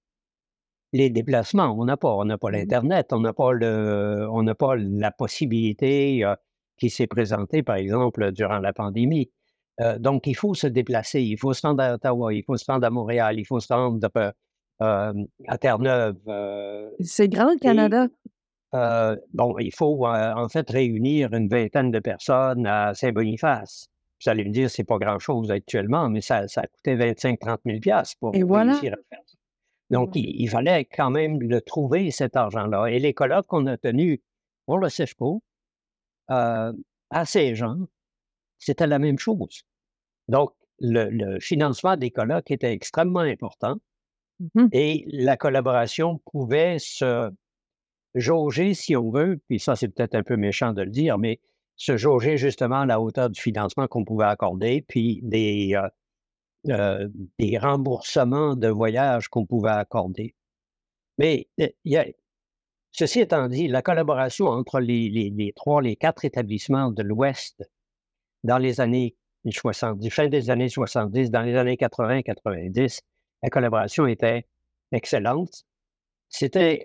les 0.93 1.11
déplacements. 1.11 1.75
On 1.79 1.85
n'a 1.85 1.97
pas, 1.97 2.15
on 2.15 2.25
n'a 2.25 2.39
pas 2.39 2.51
l'Internet, 2.51 3.13
on 3.13 3.21
n'a 3.21 3.33
pas 3.33 3.53
le, 3.53 4.29
on 4.31 4.43
n'a 4.43 4.55
pas 4.55 4.77
la 4.77 5.11
possibilité 5.11 6.25
euh, 6.25 6.35
qui 6.79 6.91
s'est 6.91 7.07
présentée, 7.07 7.63
par 7.63 7.77
exemple, 7.77 8.33
durant 8.33 8.59
la 8.59 8.73
pandémie. 8.73 9.31
Euh, 9.81 9.99
donc, 9.99 10.27
il 10.27 10.35
faut 10.35 10.55
se 10.55 10.67
déplacer, 10.67 11.23
il 11.23 11.39
faut 11.39 11.53
se 11.53 11.67
rendre 11.67 11.83
à 11.83 11.95
Ottawa, 11.95 12.33
il 12.33 12.43
faut 12.45 12.57
se 12.57 12.65
rendre 12.71 12.87
à 12.87 12.91
Montréal, 12.91 13.39
il 13.39 13.45
faut 13.45 13.61
se 13.61 13.73
rendre 13.73 14.09
euh, 14.83 15.13
à 15.49 15.59
Terre-Neuve. 15.59 16.17
C'est 17.01 17.29
grand 17.29 17.53
le 17.53 17.59
Canada? 17.59 18.07
euh, 18.75 19.17
bon, 19.33 19.59
il 19.59 19.75
faut 19.75 20.07
en 20.07 20.49
fait 20.49 20.69
réunir 20.69 21.33
une 21.33 21.49
vingtaine 21.49 21.91
de 21.91 21.99
personnes 21.99 22.67
à 22.67 22.95
Saint-Boniface. 22.95 23.89
Vous 24.25 24.31
allez 24.31 24.45
me 24.45 24.51
dire, 24.51 24.71
c'est 24.71 24.85
pas 24.85 24.99
grand-chose 24.99 25.51
actuellement, 25.51 26.09
mais 26.09 26.21
ça, 26.21 26.49
ça 26.49 26.63
a 26.63 26.67
coûté 26.67 26.97
25-30 26.97 27.59
000 27.67 27.81
piastres 27.81 28.17
pour 28.19 28.35
Et 28.35 28.43
voilà. 28.43 28.73
réussir 28.73 28.95
à 28.95 28.97
faire 29.11 29.23
ça. 29.27 29.37
Donc, 29.91 30.17
il, 30.17 30.41
il 30.41 30.49
fallait 30.49 30.85
quand 30.87 31.11
même 31.11 31.41
le 31.41 31.61
trouver, 31.61 32.11
cet 32.11 32.35
argent-là. 32.37 32.87
Et 32.87 32.99
les 32.99 33.15
colloques 33.15 33.47
qu'on 33.47 33.67
a 33.67 33.77
tenus 33.77 34.19
pour 34.65 34.79
le 34.79 34.89
CEFCO, 34.89 35.43
euh, 36.31 36.73
à 37.11 37.25
Saint-Jean, 37.25 37.87
c'était 38.59 38.87
la 38.87 38.99
même 38.99 39.19
chose. 39.19 39.63
Donc, 40.29 40.53
le, 40.81 41.09
le 41.11 41.41
financement 41.41 41.97
des 41.97 42.11
colloques 42.11 42.51
était 42.51 42.73
extrêmement 42.73 43.21
important 43.21 43.77
Mhm. 44.55 44.69
et 44.73 45.07
la 45.09 45.39
collaboration 45.39 46.19
pouvait 46.31 46.79
se 46.79 47.31
jauger, 48.15 48.75
si 48.75 48.95
on 48.97 49.11
veut, 49.11 49.41
puis 49.49 49.59
ça, 49.59 49.77
c'est 49.77 49.89
peut-être 49.89 50.15
un 50.15 50.23
peu 50.23 50.37
méchant 50.37 50.73
de 50.75 50.83
le 50.83 50.91
dire, 50.91 51.17
mais 51.17 51.41
se 51.77 51.97
jauger 51.97 52.37
justement 52.37 52.81
à 52.81 52.87
la 52.87 53.01
hauteur 53.01 53.31
du 53.31 53.41
financement 53.41 53.87
qu'on 53.87 54.05
pouvait 54.05 54.25
accorder, 54.27 54.83
puis 54.89 55.21
des, 55.23 55.75
euh, 55.75 55.89
euh, 56.73 57.09
des 57.39 57.59
remboursements 57.59 58.57
de 58.57 58.69
voyages 58.69 59.29
qu'on 59.29 59.47
pouvait 59.47 59.71
accorder. 59.71 60.35
Mais 61.19 61.49
euh, 61.61 61.69
ceci 62.93 63.21
étant 63.21 63.49
dit, 63.49 63.69
la 63.69 63.83
collaboration 63.83 64.47
entre 64.47 64.81
les, 64.81 65.09
les- 65.11 65.53
trois, 65.55 65.83
les 65.83 65.97
quatre 65.97 66.25
établissements 66.25 66.91
de 66.91 67.03
l'Ouest 67.03 67.63
dans 68.43 68.59
les 68.59 68.81
années 68.81 69.15
70, 69.49 70.11
fin 70.11 70.29
des 70.29 70.51
années 70.51 70.69
70, 70.69 71.31
dans 71.31 71.43
les 71.43 71.55
années 71.57 71.77
80-90, 71.77 73.01
la 73.43 73.51
collaboration 73.51 74.07
était 74.07 74.47
excellente. 74.93 75.65
C'était 76.29 76.85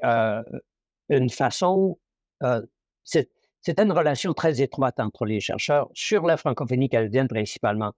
une 1.09 1.29
façon, 1.29 1.97
euh, 2.43 2.61
c'était 3.61 3.83
une 3.83 3.91
relation 3.91 4.33
très 4.33 4.61
étroite 4.61 4.99
entre 4.99 5.25
les 5.25 5.39
chercheurs 5.39 5.89
sur 5.93 6.25
la 6.25 6.37
francophonie 6.37 6.89
canadienne 6.89 7.27
principalement. 7.27 7.93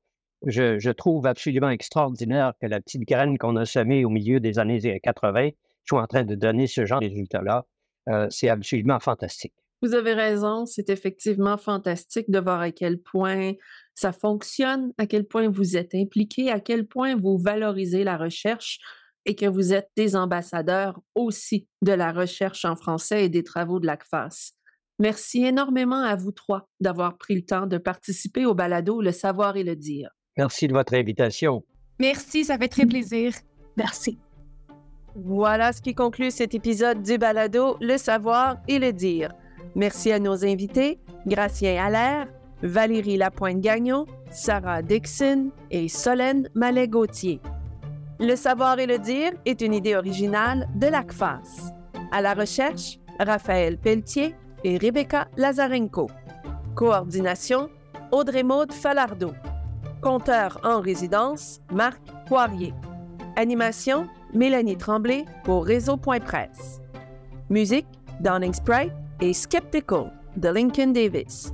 Je, 0.46 0.92
trouve 0.92 1.26
absolument 1.26 1.70
extraordinaire 1.70 2.54
que 2.62 2.68
la 2.68 2.82
petite 2.82 3.08
graine 3.08 3.38
qu'on 3.38 3.56
a 3.56 3.66
semée 3.66 4.04
au 4.04 4.10
milieu 4.10 4.40
des 4.40 4.60
années 4.60 5.00
80 5.00 5.52
soit 5.86 6.02
en 6.02 6.08
train 6.08 6.24
de 6.24 6.36
donner 6.36 6.68
ce 6.68 6.86
genre 6.86 7.00
de 7.00 7.08
résultats-là. 7.08 7.66
Euh, 8.10 8.28
c'est 8.30 8.50
absolument 8.50 9.00
fantastique. 9.00 9.54
Vous 9.82 9.94
avez 9.94 10.14
raison, 10.14 10.66
c'est 10.66 10.90
effectivement 10.90 11.58
fantastique 11.58 12.30
de 12.30 12.40
voir 12.40 12.62
à 12.62 12.72
quel 12.72 13.02
point 13.02 13.54
ça 13.94 14.14
fonctionne, 14.14 14.94
à 14.98 15.08
quel 15.08 15.26
point 15.26 15.50
vous 15.50 15.76
êtes 15.76 15.94
impliqué, 15.94 16.52
à 16.52 16.60
quel 16.60 16.88
point 16.88 17.16
vous 17.16 17.38
valorisez 17.38 18.04
la 18.04 18.18
recherche 18.18 18.80
et 19.26 19.36
que 19.36 19.46
vous 19.46 19.74
êtes 19.74 19.90
des 19.96 20.16
ambassadeurs 20.16 21.02
aussi 21.16 21.68
de 21.82 21.92
la 21.92 22.12
recherche 22.12 22.66
en 22.66 22.76
français 22.76 23.26
et 23.26 23.30
des 23.30 23.44
travaux 23.44 23.80
de 23.80 23.86
l'ACFAS. 23.86 24.54
Merci 25.00 25.44
énormément 25.46 26.02
à 26.02 26.16
vous 26.16 26.32
trois 26.32 26.70
d'avoir 26.80 27.18
pris 27.18 27.36
le 27.36 27.42
temps 27.42 27.66
de 27.66 27.78
participer 27.78 28.46
au 28.46 28.54
balado 28.54 29.02
Le 29.02 29.12
savoir 29.12 29.58
et 29.58 29.64
le 29.64 29.76
dire. 29.76 30.10
Merci 30.38 30.68
de 30.68 30.74
votre 30.74 30.94
invitation. 30.94 31.64
Merci, 32.00 32.46
ça 32.46 32.58
fait 32.58 32.68
très 32.68 32.86
plaisir. 32.86 33.34
Merci. 33.78 34.20
Voilà 35.16 35.74
ce 35.74 35.82
qui 35.82 35.94
conclut 35.94 36.32
cet 36.32 36.54
épisode 36.54 37.02
du 37.02 37.18
balado 37.18 37.78
Le 37.82 37.98
savoir 37.98 38.58
et 38.68 38.80
le 38.80 38.94
dire. 38.94 39.32
Merci 39.76 40.12
à 40.12 40.20
nos 40.20 40.46
invités, 40.46 41.00
Gracien 41.26 41.84
Allaire, 41.84 42.28
Valérie 42.62 43.18
Lapointe-Gagnon, 43.18 44.06
Sarah 44.32 44.82
Dixon 44.82 45.52
et 45.72 45.88
Solène 45.88 46.50
Mallet-Gauthier. 46.56 47.40
Le 48.20 48.36
savoir 48.36 48.80
et 48.80 48.86
le 48.86 49.00
dire 49.00 49.32
est 49.46 49.62
une 49.62 49.74
idée 49.74 49.96
originale 49.96 50.68
de 50.76 50.88
l'ACFAS. 50.88 51.74
À 52.12 52.22
la 52.22 52.34
recherche, 52.34 53.00
Raphaël 53.20 53.78
Pelletier 53.78 54.36
et 54.64 54.78
Rebecca 54.78 55.28
Lazarenko. 55.38 56.10
Coordination, 56.76 57.70
Audrey-Maude 58.12 58.72
Falardeau. 58.72 59.34
Compteur 60.02 60.60
en 60.64 60.82
résidence, 60.82 61.62
Marc 61.72 62.02
Poirier. 62.28 62.74
Animation, 63.36 64.08
Mélanie 64.34 64.78
Tremblay 64.78 65.26
pour 65.44 65.66
Réseau.presse. 65.66 66.82
Musique, 67.50 67.88
Downing 68.20 68.54
Sprite 68.54 68.94
et 69.22 69.34
Skeptical 69.34 70.12
de 70.38 70.50
Lincoln 70.50 70.92
Davis. 70.92 71.54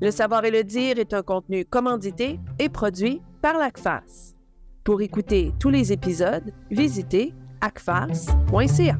Le 0.00 0.10
savoir 0.10 0.44
et 0.44 0.50
le 0.50 0.64
dire 0.64 0.98
est 0.98 1.14
un 1.14 1.22
contenu 1.22 1.64
commandité 1.64 2.38
et 2.58 2.68
produit 2.68 3.22
par 3.40 3.58
l'ACFAS. 3.58 4.34
Pour 4.84 5.00
écouter 5.00 5.52
tous 5.58 5.70
les 5.70 5.92
épisodes, 5.92 6.52
visitez 6.70 7.34
acfas.ca. 7.60 8.98